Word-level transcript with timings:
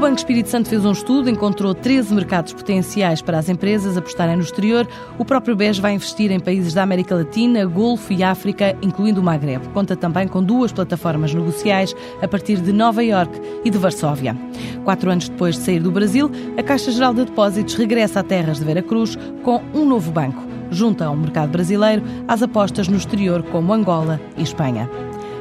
Banco 0.00 0.16
Espírito 0.16 0.48
Santo 0.48 0.70
fez 0.70 0.82
um 0.82 0.92
estudo, 0.92 1.28
encontrou 1.28 1.74
13 1.74 2.14
mercados 2.14 2.54
potenciais 2.54 3.20
para 3.20 3.38
as 3.38 3.50
empresas 3.50 3.98
apostarem 3.98 4.34
no 4.34 4.42
exterior. 4.42 4.88
O 5.18 5.26
próprio 5.26 5.54
BES 5.54 5.78
vai 5.78 5.92
investir 5.92 6.30
em 6.30 6.40
países 6.40 6.72
da 6.72 6.82
América 6.82 7.14
Latina, 7.14 7.66
Golfo 7.66 8.10
e 8.10 8.22
África, 8.22 8.74
incluindo 8.80 9.20
o 9.20 9.22
Magreb. 9.22 9.68
Conta 9.74 9.94
também 9.94 10.26
com 10.26 10.42
duas 10.42 10.72
plataformas 10.72 11.34
negociais 11.34 11.94
a 12.22 12.26
partir 12.26 12.62
de 12.62 12.72
Nova 12.72 13.04
Iorque 13.04 13.38
e 13.62 13.68
de 13.68 13.76
Varsóvia. 13.76 14.34
Quatro 14.84 15.10
anos 15.10 15.28
depois 15.28 15.56
de 15.56 15.64
sair 15.64 15.80
do 15.80 15.92
Brasil, 15.92 16.30
a 16.56 16.62
Caixa 16.62 16.90
Geral 16.90 17.12
de 17.12 17.26
Depósitos 17.26 17.74
regressa 17.74 18.20
a 18.20 18.22
terras 18.22 18.58
de 18.58 18.64
Veracruz 18.64 19.18
com 19.42 19.60
um 19.74 19.84
novo 19.84 20.10
banco. 20.10 20.42
Junta 20.70 21.04
ao 21.04 21.16
mercado 21.16 21.50
brasileiro 21.50 22.02
às 22.26 22.42
apostas 22.42 22.88
no 22.88 22.96
exterior 22.96 23.42
como 23.42 23.74
Angola 23.74 24.18
e 24.38 24.42
Espanha. 24.42 24.88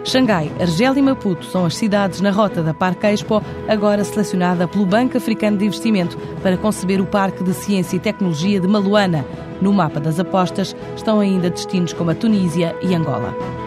Xangai, 0.04 0.52
Argel 0.60 0.98
e 0.98 1.02
Maputo 1.02 1.46
são 1.46 1.66
as 1.66 1.76
cidades 1.76 2.22
na 2.22 2.32
rota 2.32 2.64
da 2.64 2.74
Parque 2.74 3.08
Expo, 3.08 3.44
agora 3.68 4.04
selecionada 4.04 4.68
pelo 4.68 4.86
Banco 4.86 5.18
Africano 5.18 5.58
de 5.58 5.66
Investimento 5.66 6.18
para 6.42 6.58
conceber 6.58 7.02
o 7.02 7.06
Parque 7.06 7.44
de 7.44 7.54
Ciência 7.54 7.98
e 7.98 8.00
Tecnologia 8.00 8.60
de 8.60 8.68
Maluana. 8.68 9.26
No 9.62 9.74
mapa 9.74 10.00
das 10.00 10.20
apostas 10.20 10.76
estão 10.96 11.20
ainda 11.20 11.50
destinos 11.50 11.94
como 11.94 12.12
a 12.12 12.16
Tunísia 12.16 12.76
e 12.82 12.96
Angola. 12.96 13.59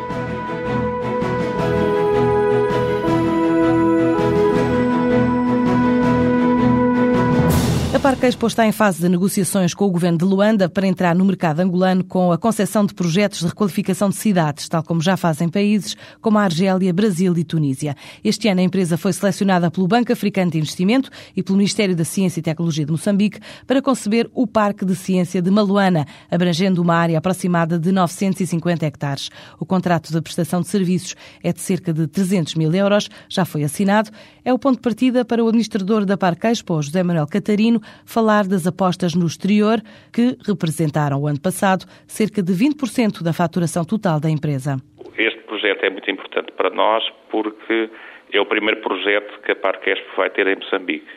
Expo 8.24 8.46
está 8.46 8.64
em 8.64 8.70
fase 8.70 9.00
de 9.00 9.08
negociações 9.08 9.74
com 9.74 9.84
o 9.84 9.90
governo 9.90 10.16
de 10.16 10.24
Luanda 10.24 10.68
para 10.68 10.86
entrar 10.86 11.12
no 11.12 11.24
mercado 11.24 11.58
angolano 11.58 12.04
com 12.04 12.30
a 12.30 12.38
concessão 12.38 12.86
de 12.86 12.94
projetos 12.94 13.40
de 13.40 13.46
requalificação 13.46 14.10
de 14.10 14.14
cidades, 14.14 14.68
tal 14.68 14.80
como 14.84 15.00
já 15.00 15.16
fazem 15.16 15.48
países 15.48 15.96
como 16.20 16.38
a 16.38 16.44
Argélia, 16.44 16.92
Brasil 16.92 17.36
e 17.36 17.42
Tunísia. 17.42 17.96
Este 18.22 18.46
ano 18.46 18.60
a 18.60 18.62
empresa 18.62 18.96
foi 18.96 19.12
selecionada 19.12 19.72
pelo 19.72 19.88
Banco 19.88 20.12
Africano 20.12 20.52
de 20.52 20.58
Investimento 20.58 21.10
e 21.34 21.42
pelo 21.42 21.58
Ministério 21.58 21.96
da 21.96 22.04
Ciência 22.04 22.38
e 22.38 22.42
Tecnologia 22.44 22.86
de 22.86 22.92
Moçambique 22.92 23.40
para 23.66 23.82
conceber 23.82 24.30
o 24.32 24.46
Parque 24.46 24.84
de 24.84 24.94
Ciência 24.94 25.42
de 25.42 25.50
Maluana, 25.50 26.06
abrangendo 26.30 26.80
uma 26.80 26.94
área 26.94 27.18
aproximada 27.18 27.76
de 27.76 27.90
950 27.90 28.86
hectares. 28.86 29.30
O 29.58 29.66
contrato 29.66 30.12
de 30.12 30.20
prestação 30.20 30.60
de 30.60 30.68
serviços 30.68 31.16
é 31.42 31.52
de 31.52 31.60
cerca 31.60 31.92
de 31.92 32.06
300 32.06 32.54
mil 32.54 32.72
euros, 32.72 33.08
já 33.28 33.44
foi 33.44 33.64
assinado. 33.64 34.10
É 34.44 34.54
o 34.54 34.58
ponto 34.60 34.76
de 34.76 34.82
partida 34.82 35.24
para 35.24 35.42
o 35.42 35.48
administrador 35.48 36.04
da 36.04 36.16
Parque 36.16 36.46
Expo, 36.46 36.80
José 36.80 37.02
Manuel 37.02 37.26
Catarino, 37.26 37.82
falar 38.12 38.46
das 38.46 38.66
apostas 38.66 39.14
no 39.14 39.26
exterior, 39.26 39.78
que 40.12 40.36
representaram 40.46 41.20
o 41.20 41.26
ano 41.26 41.40
passado 41.40 41.86
cerca 42.06 42.42
de 42.42 42.52
20% 42.52 43.22
da 43.22 43.32
faturação 43.32 43.84
total 43.84 44.20
da 44.20 44.28
empresa. 44.28 44.76
Este 45.16 45.40
projeto 45.44 45.84
é 45.84 45.90
muito 45.90 46.10
importante 46.10 46.52
para 46.52 46.70
nós 46.70 47.02
porque 47.30 47.88
é 48.32 48.40
o 48.40 48.46
primeiro 48.46 48.80
projeto 48.80 49.40
que 49.42 49.52
a 49.52 49.56
Parque 49.56 49.90
Expo 49.90 50.16
vai 50.16 50.28
ter 50.30 50.46
em 50.46 50.56
Moçambique. 50.56 51.08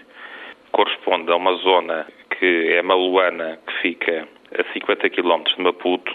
Corresponde 0.72 1.32
a 1.32 1.36
uma 1.36 1.56
zona 1.58 2.08
que 2.38 2.74
é 2.74 2.82
Maluana, 2.82 3.60
que 3.66 3.74
fica 3.82 4.28
a 4.58 4.74
50 4.74 5.10
km 5.10 5.44
de 5.56 5.64
Maputo, 5.64 6.12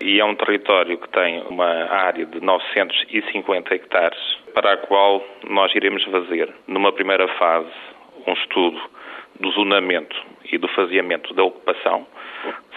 e 0.00 0.20
é 0.20 0.24
um 0.24 0.34
território 0.34 0.98
que 0.98 1.08
tem 1.08 1.42
uma 1.48 1.66
área 1.66 2.26
de 2.26 2.40
950 2.40 3.74
hectares, 3.74 4.18
para 4.52 4.74
a 4.74 4.76
qual 4.76 5.24
nós 5.48 5.74
iremos 5.74 6.02
fazer, 6.04 6.52
numa 6.66 6.92
primeira 6.92 7.28
fase, 7.38 7.70
um 8.26 8.32
estudo 8.32 8.80
do 9.40 9.50
zonamento 9.50 10.16
e 10.52 10.58
do 10.58 10.68
faseamento 10.68 11.34
da 11.34 11.42
ocupação, 11.42 12.06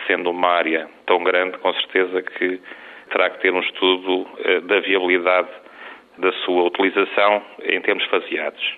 sendo 0.05 0.31
uma 0.31 0.49
área 0.49 0.89
tão 1.05 1.23
grande, 1.23 1.57
com 1.57 1.73
certeza 1.73 2.21
que 2.21 2.59
terá 3.11 3.29
que 3.29 3.39
ter 3.41 3.53
um 3.53 3.59
estudo 3.59 4.27
eh, 4.39 4.61
da 4.61 4.79
viabilidade 4.79 5.49
da 6.17 6.31
sua 6.43 6.63
utilização 6.63 7.41
em 7.63 7.79
termos 7.81 8.03
faseados. 8.05 8.75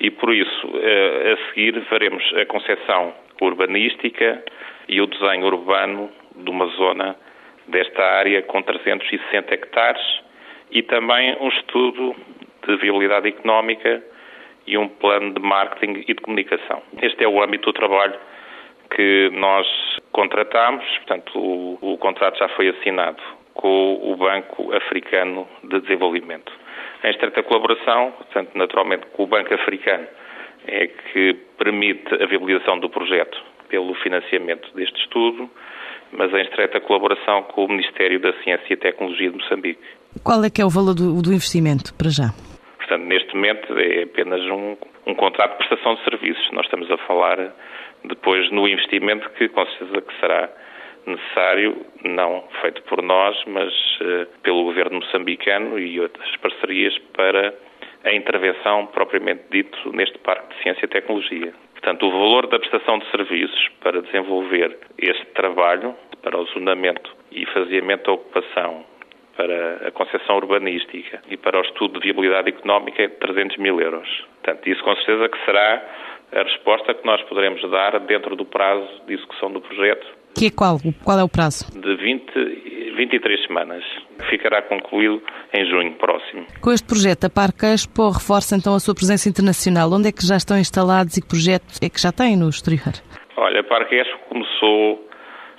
E 0.00 0.10
por 0.10 0.32
isso, 0.32 0.70
eh, 0.80 1.32
a 1.32 1.48
seguir, 1.48 1.80
faremos 1.86 2.22
a 2.34 2.46
concepção 2.46 3.12
urbanística 3.40 4.42
e 4.88 5.00
o 5.00 5.06
desenho 5.06 5.46
urbano 5.46 6.10
de 6.36 6.50
uma 6.50 6.66
zona 6.66 7.16
desta 7.66 8.02
área 8.02 8.42
com 8.42 8.62
360 8.62 9.54
hectares 9.54 10.20
e 10.70 10.82
também 10.82 11.36
um 11.40 11.48
estudo 11.48 12.14
de 12.66 12.76
viabilidade 12.76 13.28
económica 13.28 14.02
e 14.68 14.76
um 14.76 14.88
plano 14.88 15.32
de 15.32 15.40
marketing 15.40 16.04
e 16.06 16.14
de 16.14 16.20
comunicação. 16.20 16.82
Este 17.00 17.24
é 17.24 17.28
o 17.28 17.42
âmbito 17.42 17.66
do 17.66 17.72
trabalho 17.72 18.14
que 18.94 19.30
nós 19.32 19.66
contratamos, 20.12 20.84
portanto, 20.98 21.38
o, 21.38 21.78
o 21.80 21.98
contrato 21.98 22.38
já 22.38 22.48
foi 22.50 22.68
assinado 22.68 23.22
com 23.54 24.00
o 24.02 24.16
Banco 24.16 24.72
Africano 24.74 25.48
de 25.64 25.80
Desenvolvimento. 25.80 26.52
Em 27.02 27.10
estreita 27.10 27.42
colaboração, 27.42 28.12
portanto, 28.12 28.50
naturalmente, 28.54 29.06
com 29.12 29.24
o 29.24 29.26
Banco 29.26 29.52
Africano, 29.54 30.06
é 30.66 30.86
que 30.86 31.34
permite 31.56 32.14
a 32.14 32.26
viabilização 32.26 32.78
do 32.78 32.90
projeto 32.90 33.36
pelo 33.68 33.94
financiamento 33.96 34.72
deste 34.74 35.00
estudo, 35.00 35.50
mas 36.12 36.32
em 36.32 36.42
estreita 36.42 36.80
colaboração 36.80 37.42
com 37.42 37.64
o 37.64 37.68
Ministério 37.68 38.20
da 38.20 38.32
Ciência 38.42 38.72
e 38.72 38.76
Tecnologia 38.76 39.30
de 39.30 39.36
Moçambique. 39.36 39.80
Qual 40.24 40.42
é 40.44 40.50
que 40.50 40.62
é 40.62 40.64
o 40.64 40.70
valor 40.70 40.94
do, 40.94 41.20
do 41.20 41.32
investimento 41.32 41.94
para 41.94 42.10
já? 42.10 42.30
Portanto, 42.88 43.06
neste 43.06 43.34
momento 43.34 43.78
é 43.78 44.04
apenas 44.04 44.40
um, 44.46 44.74
um 45.06 45.14
contrato 45.14 45.50
de 45.52 45.58
prestação 45.58 45.96
de 45.96 46.04
serviços. 46.04 46.50
Nós 46.52 46.64
estamos 46.64 46.90
a 46.90 46.96
falar 46.96 47.52
depois 48.04 48.50
no 48.50 48.66
investimento 48.66 49.28
que 49.32 49.46
com 49.50 49.66
certeza 49.66 50.00
que 50.00 50.20
será 50.20 50.48
necessário, 51.04 51.84
não 52.02 52.44
feito 52.62 52.82
por 52.84 53.02
nós, 53.02 53.36
mas 53.46 53.70
uh, 54.00 54.26
pelo 54.42 54.64
governo 54.64 55.00
moçambicano 55.00 55.78
e 55.78 56.00
outras 56.00 56.34
parcerias 56.38 56.96
para 57.14 57.54
a 58.04 58.12
intervenção 58.14 58.86
propriamente 58.86 59.42
dito 59.50 59.92
neste 59.92 60.16
Parque 60.20 60.54
de 60.54 60.62
Ciência 60.62 60.86
e 60.86 60.88
Tecnologia. 60.88 61.52
Portanto, 61.72 62.06
o 62.06 62.10
valor 62.10 62.46
da 62.46 62.58
prestação 62.58 63.00
de 63.00 63.10
serviços 63.10 63.68
para 63.82 64.00
desenvolver 64.00 64.78
este 64.96 65.26
trabalho, 65.34 65.94
para 66.22 66.38
o 66.38 66.46
zonamento 66.46 67.14
e 67.30 67.44
faziamento 67.44 68.04
da 68.04 68.12
ocupação 68.12 68.86
para 69.38 69.86
a 69.86 69.90
concepção 69.92 70.36
urbanística 70.36 71.22
e 71.30 71.36
para 71.36 71.56
o 71.56 71.62
estudo 71.62 72.00
de 72.00 72.06
viabilidade 72.06 72.48
económica 72.48 73.04
é 73.04 73.06
de 73.06 73.14
300 73.14 73.56
mil 73.58 73.80
euros. 73.80 74.08
Portanto, 74.42 74.68
isso 74.68 74.82
com 74.82 74.96
certeza 74.96 75.28
que 75.28 75.44
será 75.44 75.84
a 76.32 76.42
resposta 76.42 76.92
que 76.92 77.06
nós 77.06 77.22
poderemos 77.22 77.62
dar 77.70 78.00
dentro 78.00 78.34
do 78.34 78.44
prazo 78.44 78.86
de 79.06 79.14
execução 79.14 79.52
do 79.52 79.60
projeto. 79.60 80.06
Que 80.34 80.46
é 80.46 80.50
qual? 80.50 80.78
Qual 81.04 81.18
é 81.18 81.22
o 81.22 81.28
prazo? 81.28 81.70
De 81.70 81.96
20, 81.96 82.94
23 82.96 83.46
semanas. 83.46 83.84
Ficará 84.28 84.60
concluído 84.62 85.22
em 85.54 85.64
junho 85.70 85.92
próximo. 85.94 86.44
Com 86.60 86.72
este 86.72 86.86
projeto, 86.86 87.24
a 87.26 87.30
Parque 87.30 87.64
Expo 87.66 88.10
reforça 88.10 88.56
então 88.56 88.74
a 88.74 88.80
sua 88.80 88.94
presença 88.94 89.28
internacional. 89.28 89.88
Onde 89.92 90.08
é 90.08 90.12
que 90.12 90.26
já 90.26 90.36
estão 90.36 90.58
instalados 90.58 91.16
e 91.16 91.22
que 91.22 91.28
projetos 91.28 91.78
é 91.80 91.88
que 91.88 92.00
já 92.00 92.10
têm 92.10 92.36
no 92.36 92.48
exterior? 92.48 92.92
Olha, 93.36 93.60
a 93.60 93.64
Parque 93.64 93.94
Expo 93.94 94.18
começou 94.28 95.07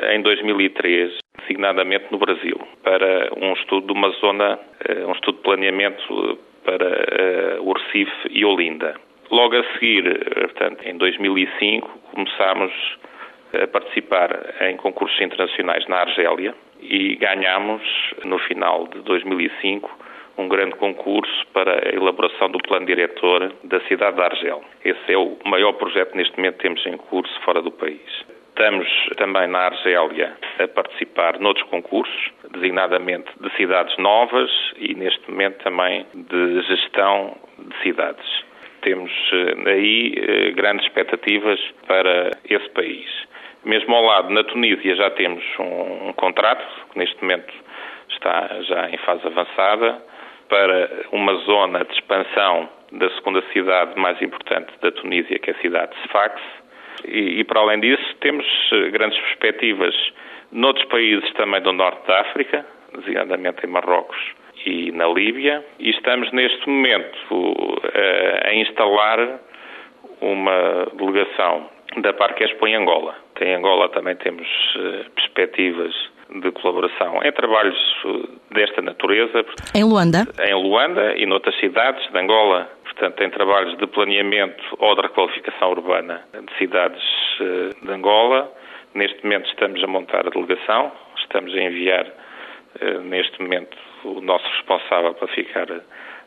em 0.04 0.22
2003 0.22 1.18
designadamente 1.40 2.06
no 2.12 2.18
Brasil, 2.18 2.60
para 2.84 3.32
um 3.38 3.54
estudo 3.54 3.88
de 3.88 3.94
uma 3.94 4.10
zona, 4.22 4.60
eh, 4.88 5.06
um 5.06 5.12
estudo 5.12 5.38
de 5.38 5.44
planeamento 5.44 6.40
para 6.64 6.86
eh, 6.86 7.58
o 7.60 7.74
Recife 7.74 8.30
e 8.30 8.46
Olinda. 8.46 8.96
Logo 9.32 9.56
a 9.56 9.64
seguir, 9.74 10.06
eh, 10.06 10.42
portanto, 10.42 10.84
em 10.86 10.98
2005, 10.98 11.88
começámos 12.14 12.72
a 13.54 13.68
participar 13.68 14.30
em 14.62 14.78
concursos 14.78 15.20
internacionais 15.22 15.88
na 15.88 15.98
Argélia 15.98 16.54
e 16.82 17.16
ganhamos, 17.16 17.82
no 18.24 18.38
final 18.40 18.88
de 18.88 19.02
2005, 19.02 19.90
um 20.38 20.48
grande 20.48 20.76
concurso 20.76 21.48
para 21.52 21.90
a 21.90 21.96
elaboração 21.96 22.50
do 22.50 22.60
plano 22.60 22.86
diretor 22.86 23.52
da 23.64 23.82
cidade 23.82 24.16
de 24.16 24.22
Argel. 24.22 24.64
Esse 24.86 25.14
é 25.14 25.18
o 25.18 25.38
maior 25.46 25.74
projeto 25.74 26.16
neste 26.16 26.38
momento 26.38 26.56
que 26.58 26.64
temos 26.64 26.86
em 26.86 26.96
curso 26.96 27.34
fora 27.42 27.62
do 27.62 27.72
país. 27.72 28.39
Estamos 28.60 28.90
também 29.16 29.48
na 29.48 29.68
Argélia 29.68 30.34
a 30.62 30.68
participar 30.68 31.40
noutros 31.40 31.66
concursos, 31.70 32.30
designadamente 32.52 33.32
de 33.40 33.50
cidades 33.56 33.98
novas 33.98 34.52
e 34.76 34.94
neste 34.96 35.32
momento 35.32 35.64
também 35.64 36.06
de 36.14 36.62
gestão 36.64 37.38
de 37.58 37.74
cidades. 37.82 38.44
Temos 38.82 39.10
eh, 39.32 39.70
aí 39.72 40.14
eh, 40.14 40.52
grandes 40.52 40.86
expectativas 40.86 41.58
para 41.88 42.32
esse 42.50 42.70
país. 42.72 43.10
Mesmo 43.64 43.96
ao 43.96 44.04
lado, 44.04 44.30
na 44.30 44.44
Tunísia, 44.44 44.94
já 44.94 45.10
temos 45.12 45.44
um, 45.58 46.12
contrato, 46.18 46.66
que 46.92 47.00
neste 47.00 47.16
momento 47.22 47.54
está 48.10 48.62
já 48.64 48.90
em 48.90 48.98
fase 48.98 49.26
avançada, 49.26 50.04
para 50.50 51.06
uma 51.14 51.34
zona 51.46 51.86
de 51.86 51.94
expansão 51.94 52.70
da 52.92 53.10
segunda 53.12 53.42
cidade 53.54 53.98
mais 53.98 54.22
importante 54.22 54.74
da 54.82 54.92
Tunísia, 54.92 55.40
que 55.40 55.50
é 55.50 55.54
a 55.54 55.62
cidade 55.62 55.96
de 55.96 56.08
Sfax, 56.10 56.42
e, 57.06 57.40
e, 57.40 57.44
para 57.44 57.62
além 57.62 57.80
disso, 57.80 58.16
temos 58.22 58.46
eh, 58.72 58.90
grandes 58.90 59.20
perspectivas 59.20 59.96
noutros 60.52 60.86
países 60.86 61.32
também 61.34 61.62
do 61.62 61.72
norte 61.72 62.06
da 62.08 62.22
África, 62.22 62.66
designadamente 62.96 63.66
em 63.66 63.70
Marrocos 63.70 64.18
e 64.66 64.92
na 64.92 65.08
Líbia, 65.08 65.64
e 65.80 65.90
estamos 65.92 66.32
neste 66.32 66.68
momento 66.68 67.16
uh, 67.34 67.80
a 68.44 68.54
instalar 68.56 69.40
uma 70.20 70.88
delegação 70.94 71.70
da 71.98 72.12
Parque 72.14 72.44
Expo 72.44 72.68
em 72.68 72.76
Angola. 72.76 73.16
Em 73.40 73.56
Angola 73.56 73.88
também 73.90 74.16
temos 74.18 74.48
uh, 74.76 75.10
perspectivas 75.12 75.94
de 76.30 76.52
colaboração 76.52 77.24
em 77.24 77.32
trabalhos 77.32 77.78
desta 78.52 78.82
natureza. 78.82 79.46
Em 79.74 79.84
Luanda? 79.84 80.28
Em 80.40 80.54
Luanda 80.54 81.16
e 81.18 81.26
noutras 81.26 81.56
cidades 81.60 82.08
de 82.12 82.18
Angola 82.18 82.70
portanto, 83.00 83.24
em 83.24 83.30
trabalhos 83.30 83.78
de 83.78 83.88
planeamento 83.88 84.62
ou 84.78 84.94
de 84.94 85.02
requalificação 85.02 85.72
urbana 85.72 86.22
de 86.34 86.58
cidades 86.58 87.02
uh, 87.40 87.86
de 87.86 87.92
Angola. 87.92 88.52
Neste 88.94 89.24
momento 89.24 89.48
estamos 89.48 89.82
a 89.82 89.88
montar 89.88 90.28
a 90.28 90.30
delegação, 90.30 90.92
estamos 91.18 91.54
a 91.56 91.62
enviar 91.62 92.06
uh, 92.06 93.02
neste 93.02 93.42
momento 93.42 93.78
o 94.04 94.20
nosso 94.20 94.46
responsável 94.50 95.14
para 95.14 95.28
ficar 95.30 95.68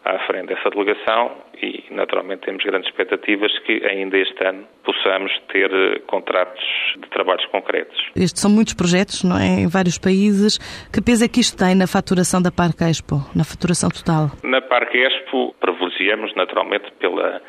à 0.04 0.18
frente 0.26 0.48
dessa 0.48 0.68
delegação 0.70 1.32
e, 1.62 1.84
naturalmente, 1.90 2.42
temos 2.42 2.64
grandes 2.64 2.88
expectativas 2.88 3.56
que 3.60 3.84
ainda 3.86 4.18
este 4.18 4.44
ano 4.44 4.66
possamos 4.84 5.30
ter 5.52 5.70
eh, 5.72 6.00
contratos 6.06 6.62
de 6.98 7.08
trabalhos 7.10 7.44
concretos. 7.46 7.96
Estes 8.16 8.40
são 8.40 8.50
muitos 8.50 8.74
projetos, 8.74 9.22
não 9.22 9.38
é? 9.38 9.62
Em 9.62 9.68
vários 9.68 9.98
países. 9.98 10.58
Que 10.92 11.00
peso 11.00 11.24
é 11.24 11.28
que 11.28 11.40
isto 11.40 11.56
tem 11.56 11.74
na 11.76 11.86
faturação 11.86 12.42
da 12.42 12.50
Parque 12.50 12.82
Expo, 12.84 13.16
na 13.34 13.44
faturação 13.44 13.90
total? 13.90 14.30
Na 14.42 14.60
Parque 14.60 14.98
Expo, 14.98 15.54
privilegiamos, 15.60 16.34
naturalmente, 16.34 16.90
pela 16.98 17.40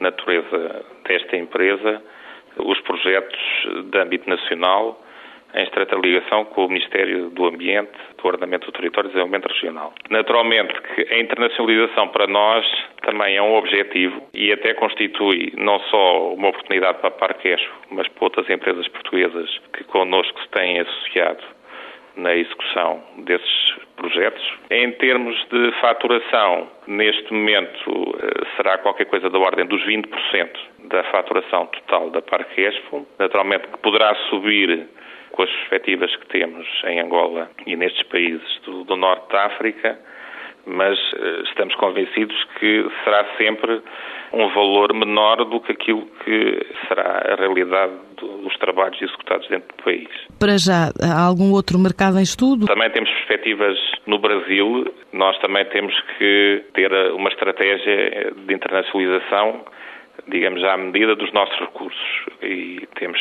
natureza 0.00 0.84
desta 1.06 1.36
empresa, 1.36 2.02
os 2.56 2.80
projetos 2.82 3.38
de 3.90 3.98
âmbito 3.98 4.28
nacional 4.28 4.98
em 5.54 5.62
estreita 5.62 5.96
ligação 5.96 6.44
com 6.46 6.66
o 6.66 6.68
Ministério 6.68 7.30
do 7.30 7.46
Ambiente, 7.46 7.92
do 8.16 8.26
Ordenamento 8.26 8.66
do 8.66 8.72
Território 8.72 9.08
e 9.08 9.12
Desenvolvimento 9.12 9.48
Regional. 9.48 9.92
Naturalmente 10.10 10.74
que 10.94 11.12
a 11.12 11.18
internacionalização 11.18 12.08
para 12.08 12.26
nós 12.26 12.66
também 13.02 13.36
é 13.36 13.42
um 13.42 13.54
objetivo 13.56 14.22
e 14.34 14.52
até 14.52 14.74
constitui 14.74 15.52
não 15.56 15.80
só 15.80 16.32
uma 16.34 16.48
oportunidade 16.48 16.98
para 16.98 17.08
a 17.08 17.12
Parquesco, 17.12 17.74
mas 17.90 18.06
para 18.08 18.24
outras 18.24 18.50
empresas 18.50 18.86
portuguesas 18.88 19.58
que 19.72 19.84
connosco 19.84 20.38
se 20.40 20.48
têm 20.50 20.80
associado 20.80 21.42
na 22.18 22.34
execução 22.34 23.02
desses 23.18 23.74
projetos. 23.96 24.42
Em 24.70 24.90
termos 24.92 25.36
de 25.50 25.72
faturação, 25.80 26.68
neste 26.86 27.32
momento 27.32 28.18
eh, 28.20 28.46
será 28.56 28.78
qualquer 28.78 29.06
coisa 29.06 29.30
da 29.30 29.38
ordem 29.38 29.64
dos 29.66 29.80
20% 29.86 30.48
da 30.84 31.04
faturação 31.04 31.66
total 31.66 32.10
da 32.10 32.20
Parque 32.20 32.60
Expo. 32.60 33.06
Naturalmente 33.18 33.68
que 33.68 33.78
poderá 33.78 34.14
subir 34.30 34.88
com 35.38 35.44
as 35.44 35.50
perspectivas 35.50 36.14
que 36.16 36.26
temos 36.30 36.66
em 36.84 36.98
Angola 36.98 37.48
e 37.64 37.76
nestes 37.76 38.02
países 38.08 38.60
do, 38.64 38.82
do 38.82 38.96
norte 38.96 39.30
da 39.30 39.46
África, 39.46 39.96
mas 40.66 40.98
uh, 41.12 41.42
estamos 41.44 41.76
convencidos 41.76 42.36
que 42.58 42.84
será 43.04 43.24
sempre 43.36 43.80
um 44.32 44.48
valor 44.48 44.92
menor 44.92 45.36
do 45.44 45.60
que 45.60 45.70
aquilo 45.70 46.06
que 46.24 46.66
será 46.88 47.22
a 47.24 47.36
realidade 47.36 47.92
dos 48.16 48.56
trabalhos 48.58 49.00
executados 49.00 49.48
dentro 49.48 49.68
do 49.76 49.84
país. 49.84 50.08
Para 50.40 50.58
já, 50.58 50.90
há 51.00 51.24
algum 51.24 51.52
outro 51.52 51.78
mercado 51.78 52.18
em 52.18 52.22
estudo? 52.22 52.66
Também 52.66 52.90
temos 52.90 53.08
perspectivas 53.08 53.78
no 54.08 54.18
Brasil. 54.18 54.92
Nós 55.12 55.38
também 55.38 55.64
temos 55.66 55.94
que 56.18 56.64
ter 56.74 56.92
uma 57.12 57.30
estratégia 57.30 58.32
de 58.34 58.54
internacionalização, 58.54 59.64
digamos, 60.26 60.64
à 60.64 60.76
medida 60.76 61.14
dos 61.14 61.32
nossos 61.32 61.56
recursos. 61.60 62.26
E 62.42 62.86
temos 62.96 63.20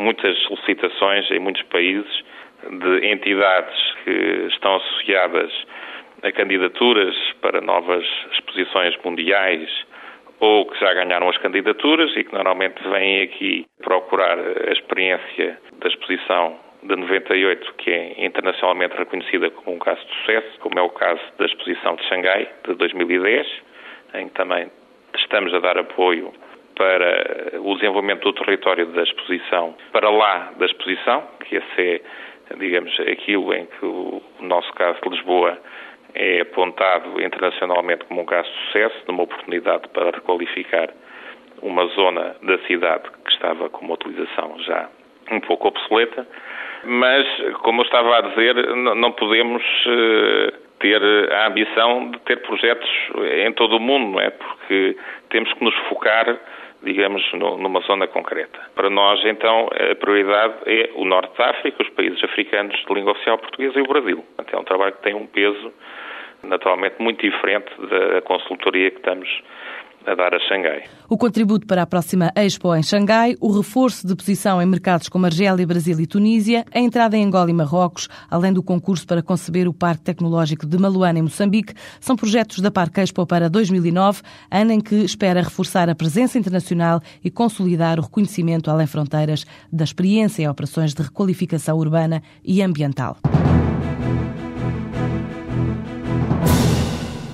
muitas 0.00 0.36
solicitações 0.44 1.30
em 1.30 1.38
muitos 1.38 1.62
países 1.64 2.24
de 2.68 3.06
entidades 3.06 3.78
que 4.04 4.48
estão 4.50 4.76
associadas 4.76 5.50
a 6.22 6.32
candidaturas 6.32 7.14
para 7.40 7.60
novas 7.60 8.04
exposições 8.32 8.96
mundiais 9.04 9.68
ou 10.40 10.66
que 10.66 10.78
já 10.80 10.92
ganharam 10.94 11.28
as 11.28 11.36
candidaturas 11.38 12.14
e 12.16 12.24
que 12.24 12.32
normalmente 12.32 12.82
vêm 12.88 13.22
aqui 13.22 13.66
procurar 13.82 14.38
a 14.38 14.72
experiência 14.72 15.58
da 15.78 15.88
exposição 15.88 16.58
de 16.82 16.96
98, 16.96 17.74
que 17.74 17.90
é 17.90 18.24
internacionalmente 18.24 18.96
reconhecida 18.96 19.50
como 19.50 19.76
um 19.76 19.78
caso 19.78 20.00
de 20.06 20.14
sucesso, 20.14 20.58
como 20.60 20.78
é 20.78 20.82
o 20.82 20.88
caso 20.88 21.20
da 21.38 21.44
exposição 21.44 21.94
de 21.96 22.04
Xangai, 22.08 22.48
de 22.66 22.74
2010, 22.74 23.46
em 24.14 24.28
que 24.28 24.34
também 24.34 24.70
estamos 25.14 25.52
a 25.52 25.58
dar 25.58 25.76
apoio 25.76 26.32
para 26.80 27.60
o 27.60 27.74
desenvolvimento 27.74 28.22
do 28.22 28.32
território 28.32 28.86
da 28.86 29.02
exposição 29.02 29.74
para 29.92 30.08
lá 30.08 30.52
da 30.56 30.64
exposição, 30.64 31.28
que 31.44 31.56
esse 31.56 31.78
é, 31.78 32.00
digamos, 32.56 32.98
aquilo 33.00 33.52
em 33.52 33.66
que 33.66 33.84
o 33.84 34.22
nosso 34.40 34.72
caso 34.72 34.98
de 35.02 35.10
Lisboa 35.10 35.58
é 36.14 36.40
apontado 36.40 37.20
internacionalmente 37.20 38.06
como 38.06 38.22
um 38.22 38.24
caso 38.24 38.48
de 38.48 38.56
sucesso, 38.64 38.96
numa 39.06 39.24
oportunidade 39.24 39.88
para 39.88 40.06
requalificar 40.10 40.88
uma 41.60 41.84
zona 41.88 42.34
da 42.42 42.56
cidade 42.60 43.10
que 43.26 43.30
estava 43.30 43.68
com 43.68 43.84
uma 43.84 43.94
utilização 43.94 44.58
já 44.60 44.88
um 45.30 45.40
pouco 45.40 45.68
obsoleta, 45.68 46.26
mas, 46.84 47.26
como 47.62 47.82
eu 47.82 47.84
estava 47.84 48.16
a 48.16 48.20
dizer, 48.22 48.54
não 48.74 49.12
podemos 49.12 49.62
eh, 49.86 50.52
ter 50.80 51.02
a 51.30 51.46
ambição 51.46 52.10
de 52.10 52.18
ter 52.20 52.38
projetos 52.38 52.90
em 53.44 53.52
todo 53.52 53.76
o 53.76 53.80
mundo, 53.80 54.12
não 54.12 54.20
é? 54.20 54.30
Porque 54.30 54.96
temos 55.28 55.52
que 55.52 55.62
nos 55.62 55.74
focar 55.90 56.40
digamos, 56.82 57.22
numa 57.32 57.80
zona 57.80 58.06
concreta. 58.06 58.58
Para 58.74 58.88
nós, 58.88 59.22
então, 59.24 59.68
a 59.72 59.94
prioridade 59.94 60.54
é 60.66 60.90
o 60.94 61.04
Norte 61.04 61.36
da 61.36 61.50
África, 61.50 61.82
os 61.82 61.90
países 61.90 62.22
africanos 62.24 62.76
de 62.76 62.94
língua 62.94 63.12
oficial 63.12 63.38
portuguesa 63.38 63.78
e 63.78 63.82
o 63.82 63.86
Brasil. 63.86 64.24
Então, 64.38 64.58
é 64.58 64.62
um 64.62 64.64
trabalho 64.64 64.92
que 64.92 65.02
tem 65.02 65.14
um 65.14 65.26
peso, 65.26 65.72
naturalmente, 66.42 66.96
muito 66.98 67.20
diferente 67.20 67.70
da 67.88 68.22
consultoria 68.22 68.90
que 68.90 68.96
estamos 68.96 69.28
a 70.06 70.14
dar 70.14 70.34
a 70.34 70.38
Xangai. 70.40 70.84
O 71.08 71.16
contributo 71.16 71.66
para 71.66 71.82
a 71.82 71.86
próxima 71.86 72.32
Expo 72.34 72.74
em 72.74 72.82
Xangai, 72.82 73.36
o 73.40 73.50
reforço 73.50 74.06
de 74.06 74.14
posição 74.14 74.60
em 74.60 74.66
mercados 74.66 75.08
como 75.08 75.26
Argélia, 75.26 75.66
Brasil 75.66 75.98
e 76.00 76.06
Tunísia, 76.06 76.64
a 76.72 76.78
entrada 76.78 77.16
em 77.16 77.24
Angola 77.24 77.50
e 77.50 77.52
Marrocos, 77.52 78.08
além 78.30 78.52
do 78.52 78.62
concurso 78.62 79.06
para 79.06 79.22
conceber 79.22 79.68
o 79.68 79.74
Parque 79.74 80.04
Tecnológico 80.04 80.66
de 80.66 80.78
Maluana 80.78 81.18
em 81.18 81.22
Moçambique, 81.22 81.74
são 82.00 82.16
projetos 82.16 82.60
da 82.60 82.70
Parque 82.70 83.00
Expo 83.00 83.26
para 83.26 83.48
2009, 83.48 84.22
ano 84.50 84.72
em 84.72 84.80
que 84.80 84.96
espera 84.96 85.42
reforçar 85.42 85.88
a 85.88 85.94
presença 85.94 86.38
internacional 86.38 87.00
e 87.22 87.30
consolidar 87.30 87.98
o 87.98 88.02
reconhecimento 88.02 88.70
além 88.70 88.86
fronteiras 88.86 89.44
da 89.72 89.84
experiência 89.84 90.42
em 90.42 90.48
operações 90.48 90.94
de 90.94 91.02
requalificação 91.02 91.76
urbana 91.76 92.22
e 92.44 92.62
ambiental. 92.62 93.16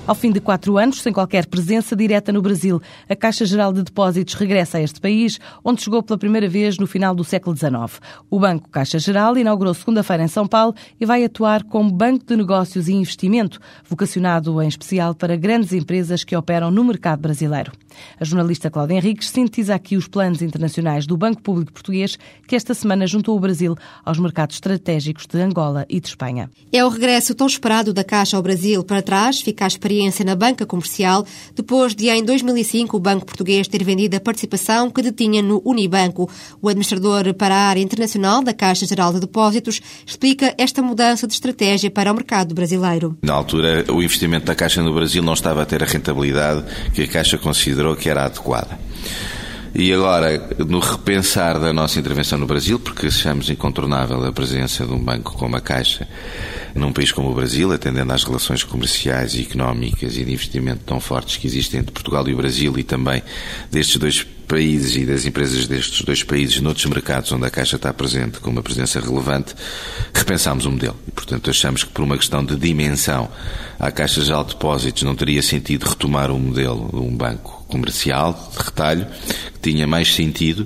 Ao 0.07 0.15
fim 0.15 0.31
de 0.31 0.41
quatro 0.41 0.79
anos, 0.79 1.03
sem 1.03 1.13
qualquer 1.13 1.47
presença 1.47 1.97
direta 1.97 2.33
no 2.33 2.41
Brasil, 2.41 2.81
a 3.09 3.17
Caixa 3.17 3.45
Geral 3.45 3.73
de 3.73 3.83
Depósitos 3.83 4.35
regressa 4.35 4.79
a 4.79 4.81
este 4.81 5.01
país, 5.01 5.41
onde 5.65 5.83
chegou 5.83 6.01
pela 6.01 6.17
primeira 6.17 6.49
vez 6.49 6.79
no 6.79 6.87
final 6.87 7.13
do 7.13 7.25
século 7.25 7.57
XIX. 7.57 8.01
O 8.31 8.39
Banco 8.39 8.69
Caixa 8.69 9.01
Geral 9.01 9.37
inaugurou 9.37 9.75
segunda-feira 9.75 10.23
em 10.23 10.29
São 10.29 10.47
Paulo 10.47 10.77
e 11.01 11.05
vai 11.05 11.25
atuar 11.25 11.65
como 11.65 11.91
banco 11.91 12.25
de 12.25 12.37
negócios 12.37 12.87
e 12.87 12.93
investimento, 12.93 13.59
vocacionado 13.85 14.63
em 14.63 14.69
especial 14.69 15.13
para 15.13 15.35
grandes 15.35 15.73
empresas 15.73 16.23
que 16.23 16.37
operam 16.37 16.71
no 16.71 16.85
mercado 16.85 17.23
brasileiro. 17.23 17.73
A 18.21 18.25
jornalista 18.25 18.71
Cláudia 18.71 18.95
Henriques 18.95 19.29
sintetiza 19.29 19.75
aqui 19.75 19.97
os 19.97 20.07
planos 20.07 20.41
internacionais 20.41 21.05
do 21.05 21.17
Banco 21.17 21.43
Público 21.43 21.73
Português, 21.73 22.17
que 22.47 22.55
esta 22.55 22.75
semana 22.75 23.09
juntou 23.09 23.37
o 23.37 23.41
Brasil 23.41 23.75
aos 24.05 24.21
mercados 24.21 24.55
estratégicos 24.55 25.27
de 25.27 25.41
Angola 25.41 25.85
e 25.89 25.99
de 25.99 26.07
Espanha. 26.07 26.49
É 26.73 26.85
o 26.85 26.89
regresso 26.89 27.35
tão 27.35 27.49
esperado 27.49 27.93
da 27.93 28.05
Caixa 28.05 28.37
ao 28.37 28.43
Brasil. 28.43 28.85
Para 28.85 29.03
trás 29.03 29.41
fica 29.41 29.65
a 29.65 29.67
experiência 29.67 29.96
experiência 29.97 30.25
na 30.25 30.37
banca 30.37 30.67
comercial, 30.67 31.25
depois 31.55 31.95
de, 31.95 32.09
em 32.09 32.23
2005, 32.23 32.97
o 32.97 33.01
Banco 33.01 33.25
Português 33.25 33.67
ter 33.67 33.83
vendido 33.83 34.17
a 34.17 34.21
participação 34.21 34.91
que 34.91 35.03
detinha 35.03 35.43
no 35.43 35.63
Unibanco. 35.65 36.31
O 36.61 36.69
administrador 36.69 37.33
para 37.35 37.55
a 37.55 37.69
área 37.69 37.81
internacional 37.81 38.43
da 38.43 38.53
Caixa 38.53 38.87
Geral 38.87 39.13
de 39.13 39.21
Depósitos 39.21 39.81
explica 40.05 40.55
esta 40.59 40.83
mudança 40.83 41.27
de 41.27 41.33
estratégia 41.33 41.91
para 41.91 42.13
o 42.13 42.15
mercado 42.15 42.55
brasileiro. 42.55 43.17
Na 43.23 43.33
altura, 43.33 43.85
o 43.91 44.03
investimento 44.03 44.47
da 44.47 44.55
Caixa 44.55 44.83
no 44.83 44.93
Brasil 44.93 45.23
não 45.23 45.33
estava 45.33 45.63
a 45.63 45.67
ter 45.67 45.83
a 45.83 45.87
rentabilidade 45.87 46.65
que 46.93 47.03
a 47.03 47.09
Caixa 47.09 47.39
considerou 47.39 47.97
que 47.97 48.09
era 48.09 48.27
adequada. 48.27 48.79
E 49.79 49.93
agora, 49.93 50.57
no 50.67 50.79
repensar 50.79 51.61
da 51.61 51.71
nossa 51.71 52.01
intervenção 52.01 52.39
no 52.39 52.47
Brasil, 52.47 52.79
porque 52.79 53.09
achamos 53.09 53.51
incontornável 53.51 54.25
a 54.25 54.33
presença 54.33 54.87
de 54.87 54.93
um 54.95 54.99
banco 54.99 55.35
como 55.35 55.55
a 55.55 55.61
Caixa 55.61 56.09
num 56.75 56.93
país 56.93 57.13
como 57.13 57.31
o 57.31 57.35
Brasil, 57.35 57.71
atendendo 57.71 58.11
às 58.11 58.25
relações 58.25 58.65
comerciais 58.65 59.35
e 59.35 59.43
económicas 59.43 60.17
e 60.17 60.25
de 60.25 60.33
investimento 60.33 60.81
tão 60.85 60.99
fortes 60.99 61.37
que 61.37 61.47
existem 61.47 61.81
entre 61.81 61.93
Portugal 61.93 62.27
e 62.27 62.33
o 62.33 62.37
Brasil 62.39 62.79
e 62.79 62.83
também 62.83 63.23
destes 63.71 63.99
dois 63.99 64.27
países 64.47 64.97
e 64.97 65.05
das 65.05 65.27
empresas 65.27 65.67
destes 65.67 66.03
dois 66.03 66.23
países 66.23 66.61
noutros 66.61 66.87
mercados 66.87 67.33
onde 67.33 67.45
a 67.45 67.51
Caixa 67.51 67.77
está 67.77 67.93
presente 67.93 68.39
com 68.41 68.51
uma 68.51 68.63
presença 68.63 69.01
relevante, 69.01 69.55
repensámos 70.15 70.65
o 70.65 70.71
modelo. 70.71 70.97
E, 71.07 71.11
portanto, 71.11 71.51
achamos 71.51 71.83
que 71.83 71.91
por 71.91 72.03
uma 72.03 72.17
questão 72.17 72.45
de 72.45 72.57
dimensão 72.57 73.29
a 73.79 73.91
Caixa 73.91 74.23
de 74.23 74.31
Depósitos 74.31 75.03
não 75.03 75.15
teria 75.15 75.43
sentido 75.43 75.85
retomar 75.85 76.31
o 76.31 76.39
modelo 76.39 76.89
de 76.91 77.01
um 77.01 77.15
banco 77.15 77.65
comercial, 77.69 78.51
de 78.53 78.65
retalho, 78.65 79.07
tinha 79.71 79.87
mais 79.87 80.15
sentido, 80.15 80.65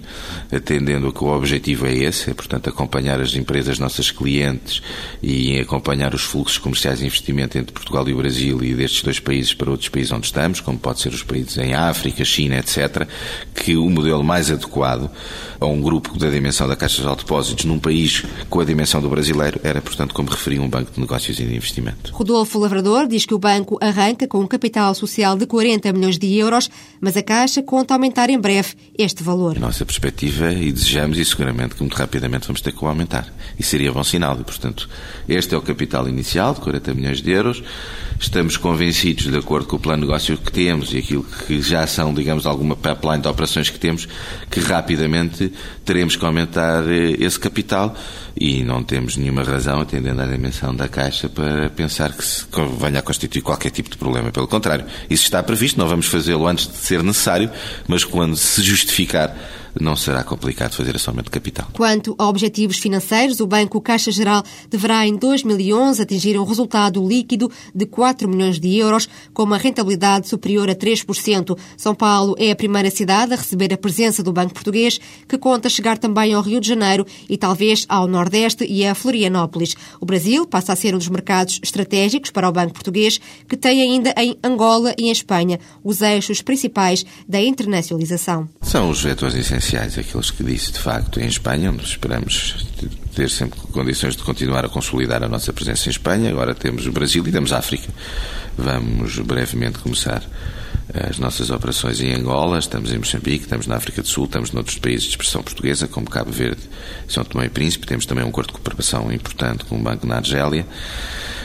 atendendo 0.52 1.11
que 1.11 1.25
o 1.25 1.35
objetivo 1.35 1.87
é 1.87 1.95
esse, 1.95 2.30
é, 2.30 2.35
portanto, 2.35 2.69
acompanhar 2.69 3.19
as 3.19 3.35
empresas 3.35 3.78
nossas 3.78 4.11
clientes 4.11 4.83
e 5.23 5.59
acompanhar 5.59 6.14
os 6.14 6.23
fluxos 6.23 6.59
comerciais 6.59 6.99
de 6.99 7.07
investimento 7.07 7.57
entre 7.57 7.73
Portugal 7.73 8.07
e 8.07 8.12
o 8.12 8.19
Brasil 8.19 8.62
e 8.62 8.75
destes 8.75 9.02
dois 9.02 9.19
países 9.19 9.54
para 9.54 9.71
outros 9.71 9.88
países 9.88 10.12
onde 10.12 10.26
estamos, 10.26 10.61
como 10.61 10.78
pode 10.78 11.00
ser 11.00 11.14
os 11.14 11.23
países 11.23 11.57
em 11.57 11.73
África, 11.73 12.23
China, 12.26 12.59
etc., 12.59 13.09
que 13.54 13.75
o 13.75 13.88
modelo 13.88 14.23
mais 14.23 14.50
adequado 14.50 15.11
a 15.59 15.66
um 15.66 15.80
grupo 15.80 16.19
da 16.19 16.28
dimensão 16.28 16.69
da 16.69 16.76
Caixa 16.76 17.02
de 17.02 17.16
Depósitos 17.16 17.64
num 17.64 17.78
país 17.78 18.25
com 18.50 18.61
a 18.61 18.64
dimensão 18.64 19.00
do 19.00 19.09
brasileiro 19.09 19.61
era, 19.64 19.80
portanto, 19.80 20.14
como 20.14 20.28
referi, 20.28 20.59
um 20.59 20.69
banco 20.69 20.92
de 20.92 21.00
negócios 21.00 21.38
e 21.38 21.45
de 21.45 21.54
investimento. 21.54 22.12
Rodolfo 22.12 22.59
Lavrador 22.59 23.07
diz 23.07 23.25
que 23.25 23.35
o 23.35 23.38
banco 23.38 23.78
arranca 23.80 24.26
com 24.26 24.40
um 24.40 24.47
capital 24.47 24.95
social 24.95 25.37
de 25.37 25.47
40 25.47 25.92
milhões 25.92 26.19
de 26.19 26.35
euros, 26.37 26.71
mas 27.00 27.16
a 27.16 27.23
Caixa 27.23 27.62
conta 27.62 27.95
aumentar 27.95 28.28
em 28.28 28.38
breve 28.38 28.75
este 29.02 29.23
valor. 29.23 29.57
A 29.57 29.61
nossa 29.61 29.85
perspectiva, 29.85 30.52
e 30.52 30.71
desejamos, 30.73 31.19
e 31.19 31.25
seguramente 31.25 31.75
que 31.75 31.80
muito 31.80 31.95
rapidamente 31.95 32.47
vamos 32.47 32.61
ter 32.61 32.73
que 32.73 32.85
o 32.85 32.88
aumentar. 32.88 33.26
E 33.59 33.62
seria 33.62 33.92
bom 33.92 34.04
sinal. 34.04 34.38
E, 34.40 34.45
portanto, 34.45 34.88
este 35.28 35.54
é 35.54 35.59
o 35.59 35.62
capital 35.62 36.09
inicial 36.09 36.54
de 36.54 36.61
40 36.61 36.95
milhões 36.95 37.23
de 37.23 37.30
euros. 37.30 37.62
Estamos 38.21 38.57
convencidos, 38.57 39.25
de 39.25 39.37
acordo 39.37 39.66
com 39.66 39.76
o 39.76 39.80
plano 39.80 40.02
de 40.02 40.09
negócio 40.09 40.37
que 40.37 40.52
temos 40.52 40.92
e 40.92 40.99
aquilo 40.99 41.25
que 41.25 41.62
já 41.62 41.87
são, 41.87 42.12
digamos, 42.12 42.47
alguma 42.47 42.76
pipeline 42.76 43.23
de 43.23 43.28
operações 43.28 43.71
que 43.71 43.78
temos, 43.78 44.07
que 44.50 44.61
rapidamente 44.61 45.52
teremos 45.85 46.16
que 46.16 46.25
aumentar 46.25 46.87
eh, 46.87 47.16
esse 47.19 47.40
capital 47.40 47.97
e 48.40 48.64
não 48.64 48.82
temos 48.82 49.18
nenhuma 49.18 49.42
razão, 49.42 49.82
atendendo 49.82 50.23
à 50.23 50.25
dimensão 50.25 50.75
da 50.75 50.88
Caixa, 50.88 51.28
para 51.28 51.68
pensar 51.68 52.11
que 52.11 52.25
se 52.25 52.47
venha 52.78 53.00
a 53.00 53.02
constituir 53.02 53.42
qualquer 53.42 53.68
tipo 53.68 53.90
de 53.90 53.99
problema. 53.99 54.32
Pelo 54.32 54.49
contrário, 54.49 54.87
isso 55.11 55.25
está 55.25 55.42
previsto, 55.42 55.78
não 55.78 55.87
vamos 55.87 56.06
fazê-lo 56.06 56.47
antes 56.47 56.66
de 56.66 56.76
ser 56.78 57.02
necessário, 57.02 57.50
mas 57.87 58.02
quando 58.02 58.35
se 58.37 58.62
justificar 58.62 59.37
não 59.79 59.95
será 59.95 60.25
complicado 60.25 60.75
fazer 60.75 60.97
esse 60.97 61.09
aumento 61.09 61.27
de 61.27 61.31
capital. 61.33 61.69
Quanto 61.73 62.15
a 62.19 62.27
objetivos 62.29 62.79
financeiros, 62.79 63.41
o 63.41 63.47
Banco 63.47 63.81
Caixa 63.81 64.11
Geral 64.11 64.43
deverá 64.69 65.07
em 65.07 65.17
2011 65.17 66.03
atingir 66.03 66.39
um 66.39 66.45
resultado 66.45 67.07
líquido 67.07 67.50
de 67.75 67.87
4 67.87 68.29
milhões 68.29 68.59
de 68.59 68.77
euros, 68.77 69.09
com 69.33 69.45
uma 69.45 69.59
rentabilidade 69.59 70.29
superior 70.29 70.69
a 70.69 70.75
3%. 70.75 71.57
São 71.77 71.95
Paulo 71.95 72.35
é 72.39 72.50
a 72.50 72.57
primeira 72.57 72.91
cidade 72.91 73.33
a 73.33 73.37
receber 73.37 73.73
a 73.73 73.79
presença 73.79 74.23
do 74.23 74.33
Banco 74.33 74.55
Português, 74.55 74.99
que 75.29 75.39
conta 75.39 75.69
chegar 75.69 75.99
também 75.99 76.35
ao 76.35 76.43
Rio 76.43 76.61
de 76.61 76.69
Janeiro 76.69 77.07
e 77.29 77.37
talvez 77.37 77.87
ao 77.89 78.07
Nordeste 78.07 78.65
e 78.65 78.85
a 78.85 78.95
Florianópolis. 78.95 79.77
O 80.00 80.07
Brasil 80.07 80.47
passa 80.47 80.73
a 80.73 80.77
ser 80.77 80.95
um 80.95 80.99
dos 80.99 81.09
mercados 81.09 81.61
estratégicos 81.62 82.31
para 82.31 82.49
o 82.49 82.53
Banco 82.53 82.73
Português, 82.73 83.21
que 83.49 83.57
tem 83.57 83.83
ainda 83.83 84.12
em 84.17 84.37
Angola 84.43 84.95
e 84.99 85.05
em 85.05 85.12
Espanha 85.12 85.61
os 85.85 86.03
eixos 86.03 86.43
principais 86.43 87.05
da 87.29 87.41
internacionalização. 87.41 88.49
São 88.62 88.91
os 88.91 89.03
vetores 89.03 89.35
essenciais 89.35 89.60
essenciais, 89.61 89.99
aqueles 89.99 90.31
que 90.31 90.43
disse 90.43 90.73
de 90.73 90.79
facto 90.79 91.21
em 91.21 91.26
Espanha, 91.26 91.71
onde 91.71 91.85
esperamos 91.85 92.67
ter 93.14 93.29
sempre 93.29 93.61
condições 93.61 94.17
de 94.17 94.23
continuar 94.23 94.64
a 94.64 94.69
consolidar 94.69 95.23
a 95.23 95.29
nossa 95.29 95.52
presença 95.52 95.88
em 95.88 95.93
Espanha. 95.93 96.31
Agora 96.31 96.55
temos 96.55 96.87
o 96.87 96.93
Brasil 96.93 97.25
e 97.26 97.31
temos 97.31 97.52
a 97.52 97.59
África. 97.59 97.88
Vamos 98.57 99.19
brevemente 99.19 99.79
começar 99.79 100.23
as 101.09 101.19
nossas 101.19 101.50
operações 101.50 102.00
em 102.00 102.12
Angola, 102.14 102.59
estamos 102.59 102.93
em 102.93 102.99
Moçambique, 102.99 103.45
estamos 103.45 103.67
na 103.67 103.76
África 103.76 104.02
do 104.02 104.09
Sul, 104.09 104.25
estamos 104.25 104.50
noutros 104.50 104.79
países 104.79 105.05
de 105.05 105.11
expressão 105.11 105.43
portuguesa, 105.43 105.87
como 105.87 106.11
Cabo 106.11 106.33
Verde 106.33 106.62
São 107.07 107.23
Tomé 107.23 107.47
e 107.47 107.49
Príncipe. 107.49 107.87
Temos 107.87 108.07
também 108.07 108.25
um 108.25 108.29
acordo 108.29 108.49
de 108.49 108.55
cooperação 108.55 109.12
importante 109.12 109.64
com 109.64 109.76
o 109.76 109.83
Banco 109.83 110.07
na 110.07 110.17
Argélia. 110.17 110.67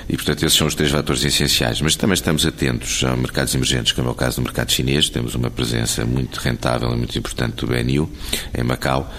E, 0.07 0.15
portanto, 0.15 0.45
esses 0.45 0.57
são 0.57 0.67
os 0.67 0.75
três 0.75 0.91
fatores 0.91 1.23
essenciais. 1.23 1.81
Mas 1.81 1.95
também 1.95 2.13
estamos 2.13 2.45
atentos 2.45 3.03
a 3.03 3.15
mercados 3.15 3.55
emergentes, 3.55 3.91
como 3.91 4.09
é 4.09 4.11
o 4.11 4.15
caso 4.15 4.37
do 4.37 4.43
mercado 4.43 4.71
chinês. 4.71 5.09
Temos 5.09 5.35
uma 5.35 5.49
presença 5.49 6.05
muito 6.05 6.37
rentável 6.37 6.91
e 6.91 6.95
muito 6.95 7.17
importante 7.17 7.55
do 7.55 7.67
BNU 7.67 8.09
em 8.55 8.63
Macau, 8.63 9.11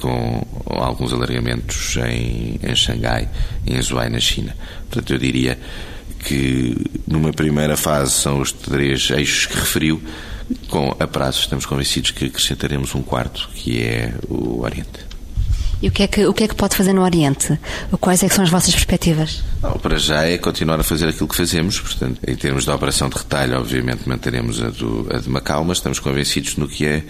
com 0.00 0.46
alguns 0.66 1.12
alargamentos 1.12 1.96
em, 1.96 2.58
em 2.62 2.74
Xangai 2.74 3.28
e 3.66 3.74
em 3.74 3.82
Zhuai, 3.82 4.08
na 4.08 4.20
China. 4.20 4.56
Portanto, 4.88 5.12
eu 5.12 5.18
diria 5.18 5.58
que 6.20 6.74
numa 7.06 7.32
primeira 7.32 7.76
fase 7.76 8.12
são 8.12 8.40
os 8.40 8.50
três 8.50 9.10
eixos 9.10 9.46
que 9.46 9.56
referiu. 9.58 10.02
Com 10.68 10.94
a 11.00 11.06
prazo 11.06 11.40
estamos 11.40 11.64
convencidos 11.64 12.10
que 12.10 12.26
acrescentaremos 12.26 12.94
um 12.94 13.02
quarto, 13.02 13.48
que 13.54 13.82
é 13.82 14.12
o 14.28 14.60
Oriente. 14.60 15.13
E 15.84 15.88
o 15.88 15.90
que, 15.90 16.02
é 16.02 16.06
que, 16.06 16.26
o 16.26 16.32
que 16.32 16.44
é 16.44 16.48
que 16.48 16.54
pode 16.54 16.74
fazer 16.74 16.94
no 16.94 17.02
Oriente? 17.02 17.58
Quais 18.00 18.22
é 18.22 18.28
são 18.30 18.42
as 18.42 18.48
vossas 18.48 18.72
perspectivas? 18.72 19.44
Não, 19.62 19.72
para 19.72 19.98
já 19.98 20.24
é 20.24 20.38
continuar 20.38 20.80
a 20.80 20.82
fazer 20.82 21.06
aquilo 21.06 21.28
que 21.28 21.36
fazemos. 21.36 21.78
Portanto, 21.78 22.18
em 22.26 22.34
termos 22.34 22.64
de 22.64 22.70
operação 22.70 23.10
de 23.10 23.18
retalho, 23.18 23.58
obviamente 23.58 24.08
manteremos 24.08 24.62
a, 24.62 24.70
do, 24.70 25.06
a 25.10 25.18
de 25.18 25.28
Macau, 25.28 25.62
mas 25.62 25.76
estamos 25.76 25.98
convencidos 25.98 26.56
no 26.56 26.66
que 26.66 26.86
é 26.86 27.04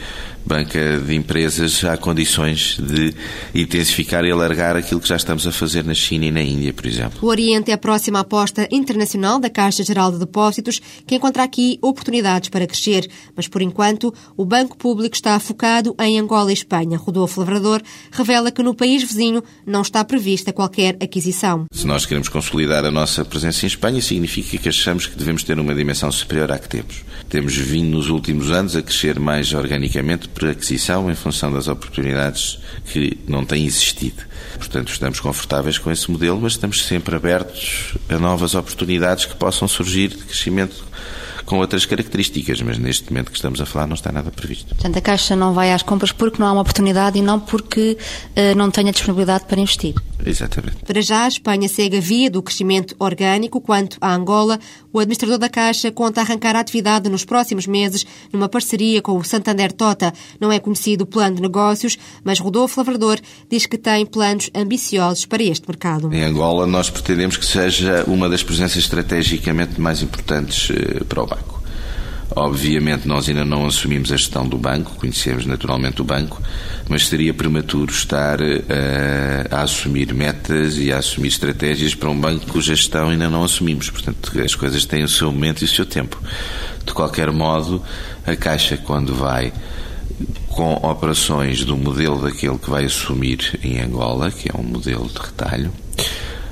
banca 0.45 0.99
de 0.99 1.15
empresas. 1.15 1.85
Há 1.85 1.97
condições 1.97 2.77
de 2.81 3.15
intensificar 3.55 4.25
e 4.25 4.33
alargar 4.33 4.77
aquilo 4.77 5.01
que 5.01 5.09
já 5.09 5.15
estamos 5.15 5.47
a 5.47 5.53
fazer 5.53 5.85
na 5.85 5.95
China 5.95 6.25
e 6.25 6.33
na 6.33 6.43
Índia, 6.43 6.73
por 6.73 6.85
exemplo. 6.85 7.21
O 7.23 7.27
Oriente 7.29 7.71
é 7.71 7.75
a 7.75 7.79
próxima 7.79 8.21
aposta 8.21 8.67
internacional 8.73 9.39
da 9.39 9.49
Caixa 9.49 9.85
Geral 9.85 10.11
de 10.11 10.19
Depósitos, 10.19 10.81
que 11.07 11.15
encontra 11.15 11.45
aqui 11.45 11.79
oportunidades 11.81 12.49
para 12.49 12.67
crescer. 12.67 13.09
Mas, 13.37 13.47
por 13.47 13.63
enquanto, 13.63 14.13
o 14.37 14.45
Banco 14.45 14.77
Público 14.77 15.15
está 15.15 15.39
focado 15.39 15.95
em 16.01 16.19
Angola 16.19 16.51
e 16.51 16.55
Espanha. 16.55 16.99
Rodolfo 16.99 17.39
Lavrador 17.39 17.81
revela 18.11 18.51
que 18.51 18.64
no 18.65 18.75
país 18.75 19.03
vizinho 19.03 19.45
não 19.67 19.83
está 19.83 20.03
prevista 20.05 20.53
qualquer 20.53 20.97
aquisição. 21.01 21.67
Se 21.71 21.87
nós 21.87 22.07
queremos 22.07 22.29
consolidar 22.29 22.85
a 22.85 22.91
nossa 22.91 23.25
presença 23.25 23.65
em 23.65 23.69
Espanha, 23.69 24.01
significa 24.01 24.57
que 24.57 24.69
achamos 24.69 25.07
que 25.07 25.17
devemos 25.17 25.45
ter 25.45 25.59
uma 25.61 25.75
dimensão 25.75 26.11
superior 26.11 26.51
à 26.51 26.59
que 26.59 26.69
temos. 26.69 27.05
Temos 27.29 27.55
vindo 27.55 27.91
nos 27.91 28.09
últimos 28.09 28.51
anos 28.51 28.75
a 28.75 28.83
crescer 28.83 29.21
mais 29.21 29.53
organicamente 29.53 30.29
por 30.29 30.49
aquisição 30.49 31.11
em 31.11 31.15
função 31.15 31.53
das 31.53 31.69
oportunidades 31.69 32.59
que 32.87 33.19
não 33.29 33.45
têm 33.45 33.67
existido. 33.67 34.23
Portanto, 34.57 34.91
estamos 34.91 35.21
confortáveis 35.21 35.77
com 35.77 35.91
esse 35.91 36.11
modelo, 36.11 36.41
mas 36.41 36.53
estamos 36.53 36.85
sempre 36.87 37.15
abertos 37.15 37.95
a 38.09 38.19
novas 38.19 38.55
oportunidades 38.55 39.27
que 39.27 39.37
possam 39.37 39.69
surgir 39.69 40.09
de 40.09 40.25
crescimento 40.25 40.85
com 41.45 41.59
outras 41.59 41.85
características, 41.85 42.61
mas 42.63 42.79
neste 42.79 43.11
momento 43.11 43.31
que 43.31 43.37
estamos 43.37 43.61
a 43.61 43.67
falar 43.67 43.87
não 43.87 43.95
está 43.95 44.11
nada 44.11 44.31
previsto. 44.31 44.75
Portanto, 44.75 44.97
a 44.97 45.01
Caixa 45.01 45.37
não 45.37 45.53
vai 45.53 45.73
às 45.73 45.83
compras 45.83 46.13
porque 46.13 46.41
não 46.41 46.47
há 46.47 46.53
uma 46.53 46.63
oportunidade 46.63 47.19
e 47.19 47.23
não 47.23 47.39
porque 47.39 47.97
uh, 48.31 48.57
não 48.57 48.71
tenha 48.71 48.93
disponibilidade 48.93 49.45
para 49.45 49.61
investir. 49.61 49.95
Exatamente. 50.25 50.77
Para 50.85 51.01
já, 51.03 51.25
a 51.25 51.29
Espanha 51.29 51.69
segue 51.69 51.99
a 51.99 52.01
via 52.01 52.31
do 52.31 52.43
crescimento 52.43 52.95
orgânico, 52.99 53.61
quanto 53.61 53.99
à 54.01 54.15
Angola, 54.15 54.59
o 54.95 55.01
administrador 55.01 55.39
da 55.39 55.49
Caixa 55.49 55.91
conta 55.91 56.21
arrancar 56.21 56.55
a 56.55 56.61
atividade 56.61 57.11
nos 57.11 57.25
próximos 57.25 57.67
meses 57.67 58.07
numa 58.33 58.49
parceria 58.49 59.03
com 59.03 59.19
o 59.19 59.25
Santander 59.25 59.73
Tota. 59.73 60.15
Não 60.41 60.53
é 60.53 60.61
conhecido 60.61 61.03
o 61.03 61.07
plano 61.07 61.35
de 61.35 61.43
negócios, 61.43 61.99
mas 62.23 62.39
Rodolfo 62.39 62.79
Lavrador 62.79 63.19
diz 63.51 63.67
que 63.67 63.77
tem 63.77 64.07
planos 64.07 64.49
ambiciosos 64.55 65.27
para 65.27 65.43
este 65.43 65.67
mercado. 65.67 66.15
Em 66.15 66.23
Angola, 66.23 66.65
nós 66.65 66.91
pretendemos 66.91 67.37
que 67.37 67.45
seja 67.45 68.05
uma 68.07 68.29
das 68.29 68.45
presenças 68.45 68.77
estrategicamente 68.77 69.81
mais 69.81 70.01
importantes 70.01 70.71
eh, 70.71 71.03
para 71.03 71.23
o 71.23 71.27
banco. 71.27 71.54
Obviamente, 72.31 73.07
nós 73.07 73.29
ainda 73.29 73.45
não 73.45 73.67
assumimos 73.67 74.11
a 74.11 74.17
gestão 74.17 74.49
do 74.49 74.57
banco, 74.57 74.97
conhecemos 74.97 75.47
naturalmente 75.47 76.01
o 76.01 76.05
banco, 76.05 76.43
mas 76.89 77.07
seria 77.07 77.33
prematuro 77.35 77.93
estar 77.93 78.41
a, 78.41 78.45
eh, 78.45 79.47
a 79.51 79.63
assumir 79.63 80.13
metas 80.13 80.79
e 80.79 80.93
a 80.93 80.99
assumir 80.99 81.29
estratégias 81.29 81.95
para 81.95 82.11
um 82.11 82.19
banco 82.19 82.47
cuja 82.47 82.75
gestão 82.75 83.11
ainda 83.11 83.29
não 83.29 83.45
assumimos. 83.45 83.91
Portanto, 83.91 84.41
as 84.41 84.55
coisas 84.55 84.85
têm 84.85 85.05
o 85.05 85.09
seu 85.09 85.31
momento 85.31 85.63
e 85.63 85.65
o 85.65 85.69
seu 85.69 85.87
tempo. 85.87 86.21
De 86.85 86.93
qualquer 86.93 87.31
modo, 87.31 87.83
a 88.27 88.35
Caixa, 88.35 88.77
quando 88.77 89.15
vai 89.15 89.53
com 90.49 90.75
operações 90.75 91.65
do 91.65 91.77
modelo 91.77 92.23
daquele 92.23 92.59
que 92.59 92.71
vai 92.71 92.85
assumir 92.85 93.59
em 93.63 93.81
Angola, 93.81 94.31
que 94.31 94.49
é 94.49 94.59
um 94.59 94.63
modelo 94.63 95.09
de 95.09 95.19
retalho, 95.19 95.73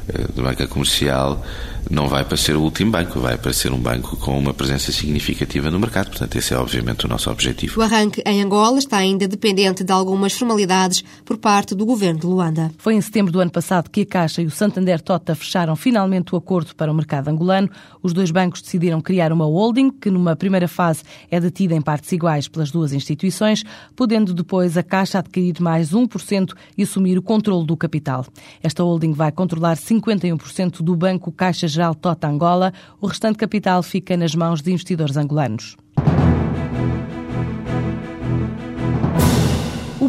eh, 0.09 0.27
de 0.35 0.43
banca 0.43 0.67
comercial, 0.67 1.43
não 1.91 2.09
vai 2.09 2.25
para 2.25 2.37
ser 2.37 2.57
o 2.57 2.63
último 2.63 2.91
banco, 2.91 3.21
vai 3.21 3.37
para 3.37 3.53
ser 3.53 3.73
um 3.73 3.79
banco 3.79 4.17
com 4.17 4.39
uma 4.39 4.55
presença 4.55 4.93
significativa 4.93 5.71
no 5.71 5.79
mercado. 5.79 6.09
Portanto, 6.11 6.37
esse 6.37 6.55
é 6.55 6.57
obviamente 6.57 7.05
o 7.05 7.09
nosso 7.09 7.31
objetivo. 7.31 7.81
O 7.81 7.83
arranque 7.83 8.23
em 8.25 8.43
Angola 8.43 8.79
está 8.79 8.99
ainda 8.99 9.27
dependente 9.27 9.83
de 9.85 9.93
algumas 9.93 10.33
formalidades 10.33 11.05
por 11.25 11.37
parte 11.37 11.75
do 11.75 11.85
governo 11.85 12.21
de 12.21 12.27
Luanda. 12.27 12.73
Foi 12.79 12.95
em 12.95 13.01
setembro 13.01 13.33
do 13.33 13.41
ano 13.41 13.51
passado 13.51 13.91
que 13.91 14.03
a 14.03 14.07
Caixa 14.07 14.43
e 14.43 14.47
o 14.47 14.51
Santander 14.51 15.01
Tota 15.01 15.35
fecharam 15.35 15.75
finalmente 15.77 16.35
o 16.35 16.39
acordo 16.39 16.75
para 16.75 16.91
o 16.91 16.95
mercado 16.95 17.29
angolano. 17.29 17.69
Os 18.03 18.13
dois 18.13 18.31
bancos 18.31 18.63
decidiram 18.63 19.01
criar 19.01 19.33
uma 19.33 19.45
holding 19.45 19.91
que, 19.91 20.11
numa 20.11 20.37
primeira 20.37 20.69
fase, 20.69 21.03
é 21.31 21.41
detida 21.41 21.75
em 21.75 21.81
partes 21.81 22.11
iguais 22.13 22.49
pelas 22.49 22.71
duas 22.71 22.93
instituições, 22.93 23.65
podendo 23.97 24.33
depois 24.33 24.77
a 24.77 24.83
Caixa 24.83 25.19
adquirir 25.19 25.61
mais 25.61 25.93
1% 25.93 26.53
e 26.77 26.83
assumir 26.83 27.19
o 27.19 27.23
controle 27.23 27.67
do 27.67 27.77
capital. 27.77 28.25
Esta 28.63 28.83
holding 28.83 29.13
vai 29.13 29.33
controlar 29.33 29.77
51% 29.93 30.83
do 30.83 30.97
banco 30.97 31.31
Caixa 31.31 31.69
Geral 31.69 31.95
Tota 31.95 32.27
Angola, 32.27 32.73
o 33.01 33.07
restante 33.07 33.37
capital 33.37 33.83
fica 33.83 34.17
nas 34.17 34.35
mãos 34.35 34.63
de 34.63 34.71
investidores 34.71 35.17
angolanos. 35.17 35.77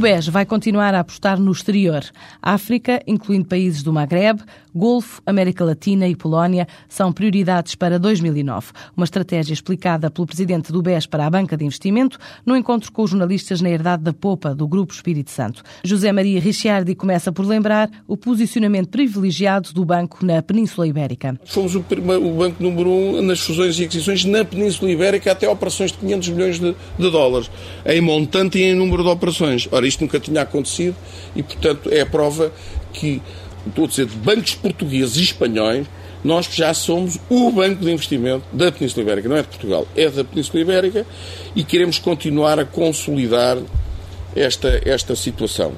BES 0.03 0.27
vai 0.27 0.45
continuar 0.45 0.93
a 0.93 0.99
apostar 0.99 1.39
no 1.39 1.49
exterior. 1.49 2.03
África, 2.41 3.01
incluindo 3.07 3.45
países 3.45 3.81
do 3.81 3.93
Magreb, 3.93 4.41
Golfo, 4.75 5.21
América 5.25 5.63
Latina 5.63 6.09
e 6.09 6.15
Polónia, 6.15 6.67
são 6.89 7.13
prioridades 7.13 7.73
para 7.73 7.97
2009. 7.97 8.73
Uma 8.97 9.05
estratégia 9.05 9.53
explicada 9.53 10.11
pelo 10.11 10.27
presidente 10.27 10.73
do 10.73 10.81
BES 10.81 11.05
para 11.05 11.25
a 11.25 11.29
Banca 11.29 11.55
de 11.55 11.63
Investimento 11.63 12.17
no 12.45 12.57
encontro 12.57 12.91
com 12.91 13.03
os 13.03 13.11
jornalistas 13.11 13.61
na 13.61 13.69
herdade 13.69 14.03
da 14.03 14.11
Popa 14.11 14.53
do 14.53 14.67
Grupo 14.67 14.91
Espírito 14.91 15.31
Santo. 15.31 15.63
José 15.85 16.11
Maria 16.11 16.41
Ricciardi 16.41 16.95
começa 16.95 17.31
por 17.31 17.45
lembrar 17.45 17.89
o 18.05 18.17
posicionamento 18.17 18.89
privilegiado 18.89 19.71
do 19.71 19.85
banco 19.85 20.25
na 20.25 20.41
Península 20.41 20.85
Ibérica. 20.85 21.39
Fomos 21.45 21.75
o, 21.75 21.81
primeiro, 21.81 22.27
o 22.27 22.35
banco 22.35 22.61
número 22.61 22.89
um 22.89 23.21
nas 23.21 23.39
fusões 23.39 23.79
e 23.79 23.85
aquisições 23.85 24.25
na 24.25 24.43
Península 24.43 24.91
Ibérica 24.91 25.31
até 25.31 25.47
operações 25.47 25.93
de 25.93 25.99
500 25.99 26.29
milhões 26.29 26.59
de, 26.59 26.75
de 26.99 27.09
dólares, 27.09 27.49
em 27.85 28.01
montante 28.01 28.57
e 28.57 28.63
em 28.63 28.75
número 28.75 29.01
de 29.01 29.09
operações. 29.09 29.65
Ora, 29.71 29.92
isto 29.93 30.01
nunca 30.01 30.19
tinha 30.19 30.41
acontecido 30.41 30.95
e, 31.35 31.41
portanto, 31.41 31.89
é 31.91 32.01
a 32.01 32.05
prova 32.05 32.51
que, 32.91 33.21
estou 33.67 33.85
a 33.85 33.87
dizer, 33.87 34.05
de 34.05 34.15
bancos 34.15 34.55
portugueses 34.55 35.17
e 35.17 35.23
espanhóis, 35.23 35.87
nós 36.23 36.47
já 36.51 36.73
somos 36.73 37.19
o 37.29 37.51
banco 37.51 37.83
de 37.83 37.91
investimento 37.91 38.45
da 38.53 38.71
Península 38.71 39.03
Ibérica, 39.03 39.27
não 39.27 39.35
é 39.35 39.41
de 39.41 39.47
Portugal, 39.49 39.87
é 39.95 40.09
da 40.09 40.23
Península 40.23 40.61
Ibérica 40.61 41.05
e 41.55 41.63
queremos 41.63 41.99
continuar 41.99 42.59
a 42.59 42.65
consolidar 42.65 43.57
esta, 44.35 44.81
esta 44.85 45.15
situação 45.15 45.73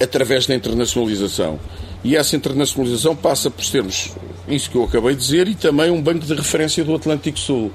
através 0.00 0.46
da 0.46 0.54
internacionalização. 0.54 1.58
E 2.02 2.16
essa 2.16 2.34
internacionalização 2.34 3.14
passa 3.14 3.50
por 3.50 3.64
sermos 3.64 4.12
isso 4.48 4.70
que 4.70 4.76
eu 4.76 4.84
acabei 4.84 5.14
de 5.14 5.20
dizer 5.20 5.48
e 5.48 5.54
também 5.54 5.90
um 5.90 6.00
banco 6.00 6.24
de 6.24 6.34
referência 6.34 6.82
do 6.82 6.94
Atlântico 6.94 7.38
Sul. 7.38 7.70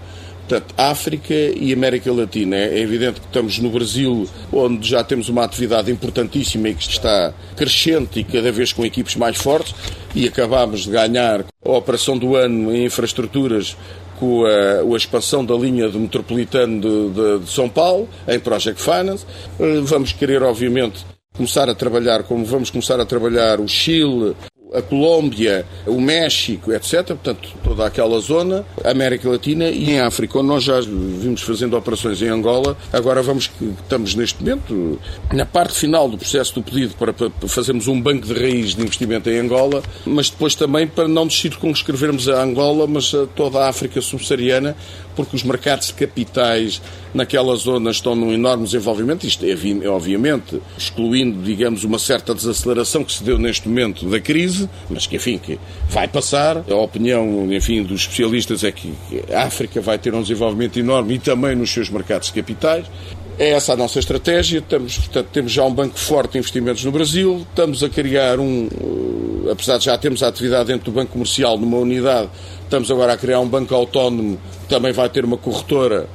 Portanto, 0.48 0.76
África 0.78 1.34
e 1.34 1.74
América 1.74 2.14
Latina. 2.14 2.56
É 2.56 2.80
evidente 2.80 3.20
que 3.20 3.26
estamos 3.26 3.58
no 3.58 3.70
Brasil, 3.72 4.28
onde 4.54 4.88
já 4.88 5.04
temos 5.04 5.28
uma 5.28 5.44
atividade 5.44 5.92
importantíssima 5.92 6.70
e 6.70 6.76
que 6.76 6.88
está 6.88 7.34
crescente 7.56 8.20
e 8.20 8.24
cada 8.24 8.52
vez 8.52 8.72
com 8.72 8.86
equipes 8.86 9.16
mais 9.16 9.38
fortes, 9.38 9.74
e 10.14 10.28
acabámos 10.28 10.84
de 10.84 10.92
ganhar 10.92 11.44
a 11.64 11.72
operação 11.72 12.16
do 12.18 12.36
ano 12.36 12.76
em 12.76 12.86
infraestruturas 12.86 13.76
com 14.20 14.46
a, 14.46 14.94
a, 14.94 14.98
expansão 14.98 15.44
da 15.44 15.56
linha 15.56 15.90
do 15.90 16.00
metropolitano 16.00 16.80
de, 16.80 17.10
de, 17.10 17.40
de 17.40 17.52
São 17.52 17.68
Paulo, 17.68 18.08
em 18.28 18.40
Project 18.40 18.82
Finance. 18.82 19.26
Eh, 19.60 19.82
vamos 19.84 20.14
querer, 20.14 20.42
obviamente, 20.44 21.06
começar 21.36 21.68
a 21.70 21.76
trabalhar, 21.76 22.24
como 22.24 22.46
vamos 22.46 22.70
começar 22.70 23.00
a 23.00 23.06
trabalhar 23.06 23.60
o 23.60 23.68
Chile, 23.68 24.36
a 24.76 24.82
Colômbia, 24.82 25.66
o 25.86 26.00
México, 26.00 26.72
etc. 26.72 27.06
Portanto, 27.08 27.50
toda 27.64 27.86
aquela 27.86 28.20
zona, 28.20 28.66
América 28.84 29.30
Latina 29.30 29.70
e 29.70 29.92
em 29.92 30.00
África, 30.00 30.40
onde 30.40 30.48
nós 30.48 30.64
já 30.64 30.80
vimos 30.82 31.42
fazendo 31.42 31.78
operações 31.78 32.22
em 32.22 32.28
Angola. 32.28 32.78
Agora 32.92 33.22
vamos, 33.22 33.50
estamos 33.82 34.16
neste 34.16 34.44
momento 34.44 35.00
na 35.34 35.46
parte 35.46 35.78
final 35.78 36.10
do 36.10 36.18
processo 36.18 36.56
do 36.56 36.64
pedido 36.64 36.96
para, 36.96 37.14
fazermos 37.48 37.88
um 37.88 38.00
banco 38.00 38.28
de 38.28 38.34
raiz 38.34 38.76
de 38.76 38.82
investimento 38.82 39.30
em 39.30 39.40
Angola, 39.40 39.82
mas 40.06 40.30
depois 40.30 40.56
também 40.56 40.88
para 40.88 41.08
não 41.08 41.26
nos 41.26 41.40
circunscrevermos 41.40 42.28
a 42.30 42.44
Angola, 42.44 42.88
mas 42.88 43.14
a 43.14 43.26
toda 43.28 43.60
a 43.60 43.70
África 43.70 44.02
subsaariana, 44.02 44.76
porque 45.16 45.36
os 45.36 45.44
mercados 45.44 45.88
de 45.88 45.94
capitais 45.94 46.82
naquela 47.14 47.56
zona 47.56 47.92
estão 47.92 48.16
num 48.16 48.34
enorme 48.34 48.66
desenvolvimento, 48.66 49.26
isto 49.26 49.46
é 49.46 49.88
obviamente 49.88 50.62
excluindo, 50.78 51.42
digamos, 51.42 51.84
uma 51.84 51.98
certa 51.98 52.36
desaceleração 52.36 53.04
que 53.04 53.14
se 53.14 53.24
deu 53.24 53.40
neste 53.40 53.68
momento 53.70 54.06
da 54.10 54.20
crise, 54.20 54.65
mas 54.90 55.08
que, 55.08 55.16
enfim, 55.16 55.38
que 55.38 55.60
vai 55.90 56.08
passar. 56.08 56.64
A 56.70 56.76
opinião, 56.76 57.52
enfim, 57.52 57.84
dos 57.84 58.02
especialistas 58.02 58.64
é 58.64 58.72
que 58.72 58.94
a 59.32 59.44
África 59.44 59.82
vai 59.82 59.98
ter 59.98 60.14
um 60.14 60.22
desenvolvimento 60.22 60.80
enorme 60.80 61.16
e 61.16 61.20
também 61.20 61.56
nos 61.56 61.72
seus 61.72 61.90
mercados 61.90 62.28
de 62.28 62.34
capitais. 62.34 62.86
É 63.38 63.50
essa 63.50 63.74
a 63.74 63.76
nossa 63.76 64.00
estratégia. 64.00 64.60
Estamos, 64.60 64.98
portanto, 64.98 65.28
temos 65.32 65.52
já 65.52 65.64
um 65.64 65.74
banco 65.74 66.00
forte 66.00 66.34
de 66.34 66.38
investimentos 66.38 66.84
no 66.86 66.92
Brasil. 66.92 67.46
Estamos 67.50 67.84
a 67.84 67.90
criar 67.90 68.40
um, 68.40 68.68
uh, 68.68 69.52
apesar 69.52 69.78
de 69.78 69.86
já 69.86 69.98
termos 69.98 70.24
a 70.24 70.28
atividade 70.28 70.68
dentro 70.68 70.86
do 70.86 70.92
banco 70.92 71.12
comercial 71.12 71.58
numa 71.58 71.78
unidade, 71.78 72.30
estamos 72.64 72.90
agora 72.90 73.14
a 73.14 73.18
criar 73.18 73.40
um 73.40 73.48
banco 73.48 73.74
autónomo 73.76 74.40
que 74.64 74.70
também 74.70 74.92
vai 74.92 75.10
ter 75.10 75.26
uma 75.26 75.38
corretora 75.38 76.08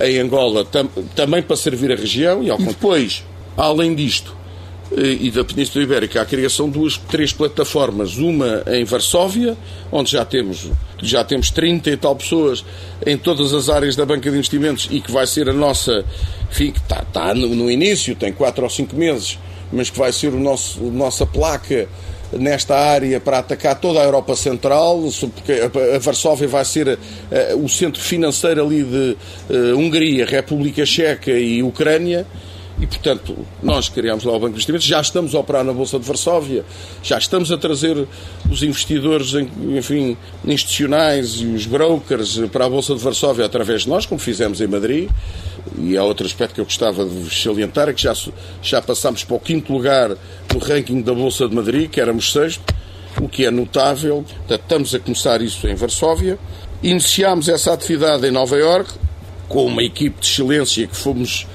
em 0.00 0.18
Angola, 0.18 0.64
tam, 0.64 0.88
também 1.14 1.42
para 1.42 1.56
servir 1.56 1.92
a 1.92 1.96
região. 1.96 2.42
E, 2.42 2.50
ao... 2.50 2.58
depois, 2.58 3.24
além 3.56 3.94
disto, 3.94 4.36
eh, 4.36 4.45
e 4.92 5.30
da 5.30 5.44
Península 5.44 5.82
Ibérica, 5.82 6.22
a 6.22 6.24
criação 6.24 6.66
de 6.66 6.78
duas, 6.78 6.96
três 6.96 7.32
plataformas, 7.32 8.16
uma 8.16 8.62
em 8.68 8.84
Varsóvia, 8.84 9.56
onde 9.90 10.12
já 10.12 10.24
temos, 10.24 10.70
já 11.02 11.24
temos 11.24 11.50
30 11.50 11.90
e 11.90 11.96
tal 11.96 12.14
pessoas 12.14 12.64
em 13.04 13.18
todas 13.18 13.52
as 13.52 13.68
áreas 13.68 13.96
da 13.96 14.06
banca 14.06 14.30
de 14.30 14.36
investimentos 14.36 14.88
e 14.90 15.00
que 15.00 15.10
vai 15.10 15.26
ser 15.26 15.48
a 15.48 15.52
nossa, 15.52 16.04
enfim, 16.50 16.72
está, 16.76 17.02
está 17.02 17.34
no, 17.34 17.48
no, 17.48 17.70
início, 17.70 18.14
tem 18.14 18.32
4 18.32 18.62
ou 18.62 18.70
5 18.70 18.94
meses, 18.94 19.38
mas 19.72 19.90
que 19.90 19.98
vai 19.98 20.12
ser 20.12 20.32
o 20.32 20.38
nosso, 20.38 20.78
a 20.80 20.90
nossa 20.90 21.26
placa 21.26 21.88
nesta 22.32 22.76
área 22.76 23.20
para 23.20 23.38
atacar 23.38 23.78
toda 23.80 24.00
a 24.00 24.04
Europa 24.04 24.34
Central, 24.36 25.02
porque 25.34 25.52
a 25.94 25.98
Varsóvia 25.98 26.48
vai 26.48 26.64
ser 26.64 26.88
uh, 26.88 26.98
o 27.62 27.68
centro 27.68 28.00
financeiro 28.00 28.64
ali 28.64 28.82
de 28.82 29.16
uh, 29.50 29.76
Hungria, 29.76 30.26
República 30.26 30.84
Checa 30.84 31.32
e 31.32 31.62
Ucrânia. 31.62 32.26
E, 32.78 32.86
portanto, 32.86 33.46
nós 33.62 33.88
criamos 33.88 34.24
lá 34.24 34.32
o 34.32 34.38
Banco 34.38 34.50
de 34.50 34.56
Investimentos, 34.56 34.86
já 34.86 35.00
estamos 35.00 35.34
a 35.34 35.38
operar 35.38 35.64
na 35.64 35.72
Bolsa 35.72 35.98
de 35.98 36.04
Varsóvia, 36.04 36.62
já 37.02 37.16
estamos 37.16 37.50
a 37.50 37.56
trazer 37.56 38.06
os 38.50 38.62
investidores, 38.62 39.32
enfim, 39.34 40.16
institucionais 40.44 41.40
e 41.40 41.46
os 41.46 41.64
brokers 41.64 42.38
para 42.52 42.66
a 42.66 42.68
Bolsa 42.68 42.94
de 42.94 43.00
Varsóvia 43.00 43.46
através 43.46 43.82
de 43.82 43.88
nós, 43.88 44.04
como 44.04 44.20
fizemos 44.20 44.60
em 44.60 44.66
Madrid. 44.66 45.08
E 45.78 45.96
há 45.96 46.04
outro 46.04 46.26
aspecto 46.26 46.54
que 46.54 46.60
eu 46.60 46.64
gostava 46.64 47.04
de 47.04 47.34
salientar, 47.34 47.88
é 47.88 47.94
que 47.94 48.02
já, 48.02 48.14
já 48.62 48.82
passámos 48.82 49.24
para 49.24 49.36
o 49.36 49.40
quinto 49.40 49.72
lugar 49.72 50.10
no 50.52 50.58
ranking 50.58 51.00
da 51.00 51.14
Bolsa 51.14 51.48
de 51.48 51.54
Madrid, 51.54 51.90
que 51.90 52.00
éramos 52.00 52.30
sexto, 52.30 52.74
o 53.20 53.28
que 53.28 53.46
é 53.46 53.50
notável. 53.50 54.22
Portanto, 54.22 54.60
estamos 54.60 54.94
a 54.94 54.98
começar 54.98 55.40
isso 55.40 55.66
em 55.66 55.74
Varsóvia. 55.74 56.38
Iniciámos 56.82 57.48
essa 57.48 57.72
atividade 57.72 58.26
em 58.26 58.30
Nova 58.30 58.56
Iorque, 58.56 58.92
com 59.48 59.64
uma 59.64 59.82
equipe 59.82 60.20
de 60.20 60.26
excelência 60.26 60.86
que 60.86 60.96
fomos, 60.96 61.46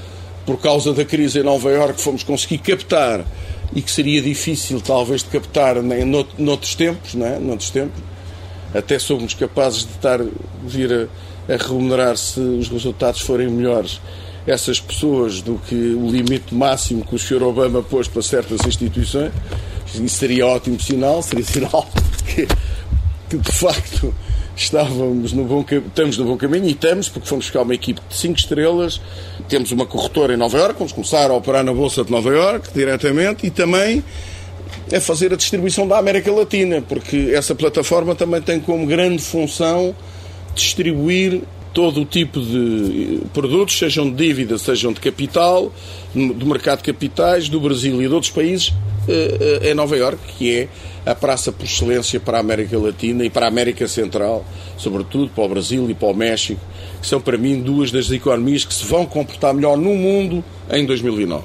por 0.46 0.58
causa 0.58 0.94
da 0.94 1.06
crise 1.06 1.40
em 1.40 1.44
Nova 1.44 1.70
Iorque, 1.70 2.02
fomos 2.02 2.24
conseguir 2.24 2.60
captar 2.60 3.26
e 3.74 3.82
que 3.82 3.92
seria 3.92 4.22
difícil 4.22 4.82
talvez 4.82 5.24
de 5.24 5.30
captar 5.30 5.78
em 5.78 6.06
noutros 6.38 6.76
tempos, 6.76 7.14
não 7.14 7.26
é? 7.26 7.40
noutros 7.40 7.70
tempos. 7.70 8.02
Até 8.74 8.98
somos 9.00 9.34
capazes 9.34 9.86
de 9.86 9.92
estar, 9.92 10.20
vir 10.64 10.92
a 10.94 11.32
a 11.48 11.58
remunerar 11.58 12.18
se 12.18 12.40
os 12.40 12.70
resultados 12.70 13.22
forem 13.22 13.50
melhores 13.50 14.00
essas 14.46 14.80
pessoas 14.80 15.42
do 15.42 15.60
que 15.68 15.76
o 15.76 16.10
limite 16.10 16.54
máximo 16.56 17.06
que 17.06 17.16
o 17.16 17.20
Sr. 17.20 17.44
Obama 17.44 17.84
pôs 17.84 18.08
para 18.08 18.24
certas 18.24 18.66
instituições. 18.66 19.32
Isso 19.94 20.10
seria 20.10 20.48
ótimo 20.48 20.80
sinal, 20.82 21.22
seria 21.22 21.46
sinal 21.46 21.88
que, 22.26 22.48
que 23.30 23.38
de 23.38 23.52
facto 23.52 24.14
estávamos 24.64 25.34
no 25.34 25.44
bom, 25.44 25.66
estamos 25.70 26.18
no 26.18 26.26
bom 26.26 26.38
caminho 26.38 26.66
e 26.66 26.72
estamos, 26.72 27.10
porque 27.10 27.28
fomos 27.28 27.46
buscar 27.46 27.62
uma 27.62 27.74
equipe 27.74 28.02
de 28.08 28.16
5 28.16 28.38
estrelas, 28.38 29.02
temos 29.50 29.72
uma 29.72 29.86
corretora 29.86 30.34
em 30.34 30.38
Nova 30.38 30.58
Iorque, 30.58 30.80
vamos 30.80 30.94
começar 30.94 31.30
a 31.30 31.34
operar 31.34 31.64
na 31.64 31.74
Bolsa 31.74 32.04
de 32.04 32.12
Nova 32.12 32.30
Iorque 32.30 32.70
diretamente 32.74 33.46
e 33.46 33.50
também 33.50 34.04
é 34.92 35.00
fazer 35.00 35.34
a 35.34 35.36
distribuição 35.36 35.88
da 35.88 35.98
América 35.98 36.32
Latina, 36.32 36.82
porque 36.82 37.32
essa 37.34 37.56
plataforma 37.56 38.16
também 38.16 38.42
tem 38.42 38.60
como 38.60 38.86
grande 38.86 39.22
função 39.22 39.96
distribuir 40.54 41.42
todo 41.74 42.02
o 42.02 42.06
tipo 42.06 42.40
de 42.40 43.22
produtos, 43.34 43.78
sejam 43.78 44.10
de 44.10 44.16
dívida, 44.16 44.58
sejam 44.58 44.92
de 44.92 45.00
capital, 45.00 45.72
do 46.14 46.46
mercado 46.46 46.80
de 46.80 46.92
capitais, 46.92 47.48
do 47.48 47.60
Brasil 47.60 48.02
e 48.02 48.08
de 48.08 48.14
outros 48.14 48.32
países, 48.32 48.74
em 49.64 49.74
Nova 49.74 49.98
Iorque, 49.98 50.34
que 50.38 50.56
é 50.56 50.68
a 51.06 51.16
praça 51.16 51.52
por 51.52 51.66
excelência 51.66 52.20
para 52.20 52.38
a 52.38 52.42
América 52.42 52.78
Latina 52.78 53.26
e 53.26 53.30
para 53.30 53.46
a 53.46 53.50
América 53.50 53.88
Central, 53.88 54.46
sobretudo 54.78 55.30
para 55.30 55.44
o 55.44 55.50
Brasil 55.50 55.90
e 55.90 55.94
para 55.94 56.10
o 56.10 56.14
México, 56.14 56.62
que 57.02 57.08
são 57.08 57.20
para 57.20 57.38
mim 57.38 57.60
duas 57.60 57.92
das 57.92 58.12
economias 58.12 58.64
que 58.64 58.74
se 58.74 58.86
vão 58.86 59.06
comportar 59.06 59.54
melhor 59.54 59.78
no 59.78 59.96
mundo 59.96 60.44
em 60.72 60.86
2009 60.86 61.44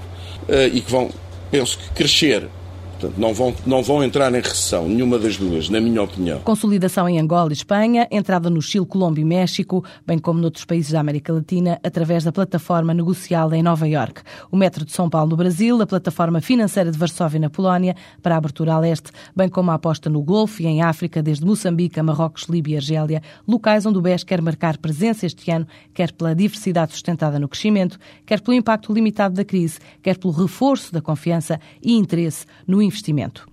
eh, 0.49 0.71
e 0.75 0.81
que 0.81 0.91
vão, 0.91 1.11
penso 1.51 1.79
que, 1.79 1.91
crescer 1.91 2.49
Portanto, 2.99 3.21
não 3.21 3.35
vão, 3.35 3.55
não 3.67 3.83
vão 3.83 4.03
entrar 4.03 4.33
em 4.33 4.41
recessão, 4.41 4.89
nenhuma 4.89 5.19
das 5.19 5.37
duas, 5.37 5.69
na 5.69 5.81
minha 5.81 6.03
opinião. 6.03 6.41
Consolidação 6.41 7.07
em 7.07 7.21
Angola 7.21 7.51
e 7.51 7.53
Espanha, 7.53 8.09
entrada 8.11 8.49
no 8.49 8.63
Chile, 8.63 8.87
Colômbia 8.87 9.21
e 9.21 9.25
México, 9.25 9.85
bem 10.07 10.19
como 10.19 10.41
noutros 10.41 10.65
países 10.65 10.93
da 10.93 11.01
América 11.01 11.31
Latina, 11.31 11.79
através 11.85 12.25
da 12.25 12.33
plataforma 12.33 12.95
negocial 12.95 13.53
em 13.53 13.63
Nova 13.63 13.87
Iorque. 13.87 14.23
O 14.51 14.57
Metro 14.57 14.83
de 14.83 14.93
São 14.93 15.11
Paulo 15.11 15.31
no 15.31 15.37
Brasil, 15.37 15.81
a 15.83 15.87
plataforma 15.87 16.41
financeira 16.41 16.91
de 16.91 16.97
Varsóvia 16.97 17.39
na 17.39 17.51
Polónia, 17.51 17.95
para 18.23 18.35
a 18.35 18.39
abertura 18.39 18.73
a 18.73 18.79
leste, 18.79 19.11
bem 19.35 19.49
como 19.49 19.71
a 19.71 19.75
aposta 19.75 20.09
no 20.09 20.23
Golfo 20.23 20.63
e 20.63 20.67
em 20.67 20.81
África, 20.81 21.23
desde 21.23 21.45
Moçambique 21.45 22.01
a 22.01 22.03
Marrocos, 22.03 22.45
Líbia 22.45 22.75
e 22.75 22.77
Argélia, 22.77 23.23
locais 23.47 23.85
onde 23.85 23.99
o 23.99 24.01
BES 24.01 24.25
quer 24.25 24.41
marcar 24.41 24.79
presença 24.79 25.27
este 25.27 25.51
ano, 25.51 25.67
quer 25.93 26.13
pela 26.13 26.35
diversidade 26.35 26.93
sustentada 26.93 27.39
no 27.39 27.47
crescimento, 27.47 27.99
quer 28.25 28.41
pelo 28.41 28.57
impacto 28.57 28.91
limitado 28.91 29.35
da 29.35 29.45
crise, 29.45 29.79
quer 30.03 30.17
pelo 30.17 30.33
reforço 30.33 30.95
da 30.95 31.03
confiança 31.03 31.61
e 31.83 31.93
interesse 31.93 32.47
no 32.67 32.86
investimento. 32.87 33.47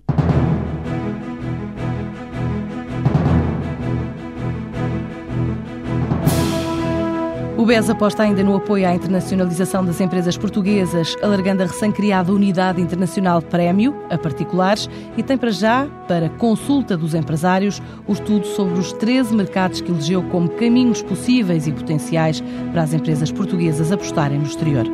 O 7.64 7.66
BES 7.66 7.88
aposta 7.88 8.22
ainda 8.22 8.44
no 8.44 8.56
apoio 8.56 8.86
à 8.86 8.94
internacionalização 8.94 9.82
das 9.82 9.98
empresas 9.98 10.36
portuguesas, 10.36 11.16
alargando 11.22 11.62
a 11.62 11.66
recém-criada 11.66 12.30
Unidade 12.30 12.78
Internacional 12.78 13.40
Prémio 13.40 13.96
a 14.10 14.18
particulares 14.18 14.86
e 15.16 15.22
tem 15.22 15.38
para 15.38 15.50
já, 15.50 15.86
para 16.06 16.28
consulta 16.28 16.94
dos 16.94 17.14
empresários, 17.14 17.80
o 18.06 18.12
estudo 18.12 18.46
sobre 18.48 18.78
os 18.78 18.92
13 18.92 19.34
mercados 19.34 19.80
que 19.80 19.90
elegeu 19.90 20.22
como 20.24 20.50
caminhos 20.50 21.00
possíveis 21.00 21.66
e 21.66 21.72
potenciais 21.72 22.42
para 22.70 22.82
as 22.82 22.92
empresas 22.92 23.32
portuguesas 23.32 23.90
apostarem 23.90 24.38
no 24.38 24.44
exterior. 24.44 24.84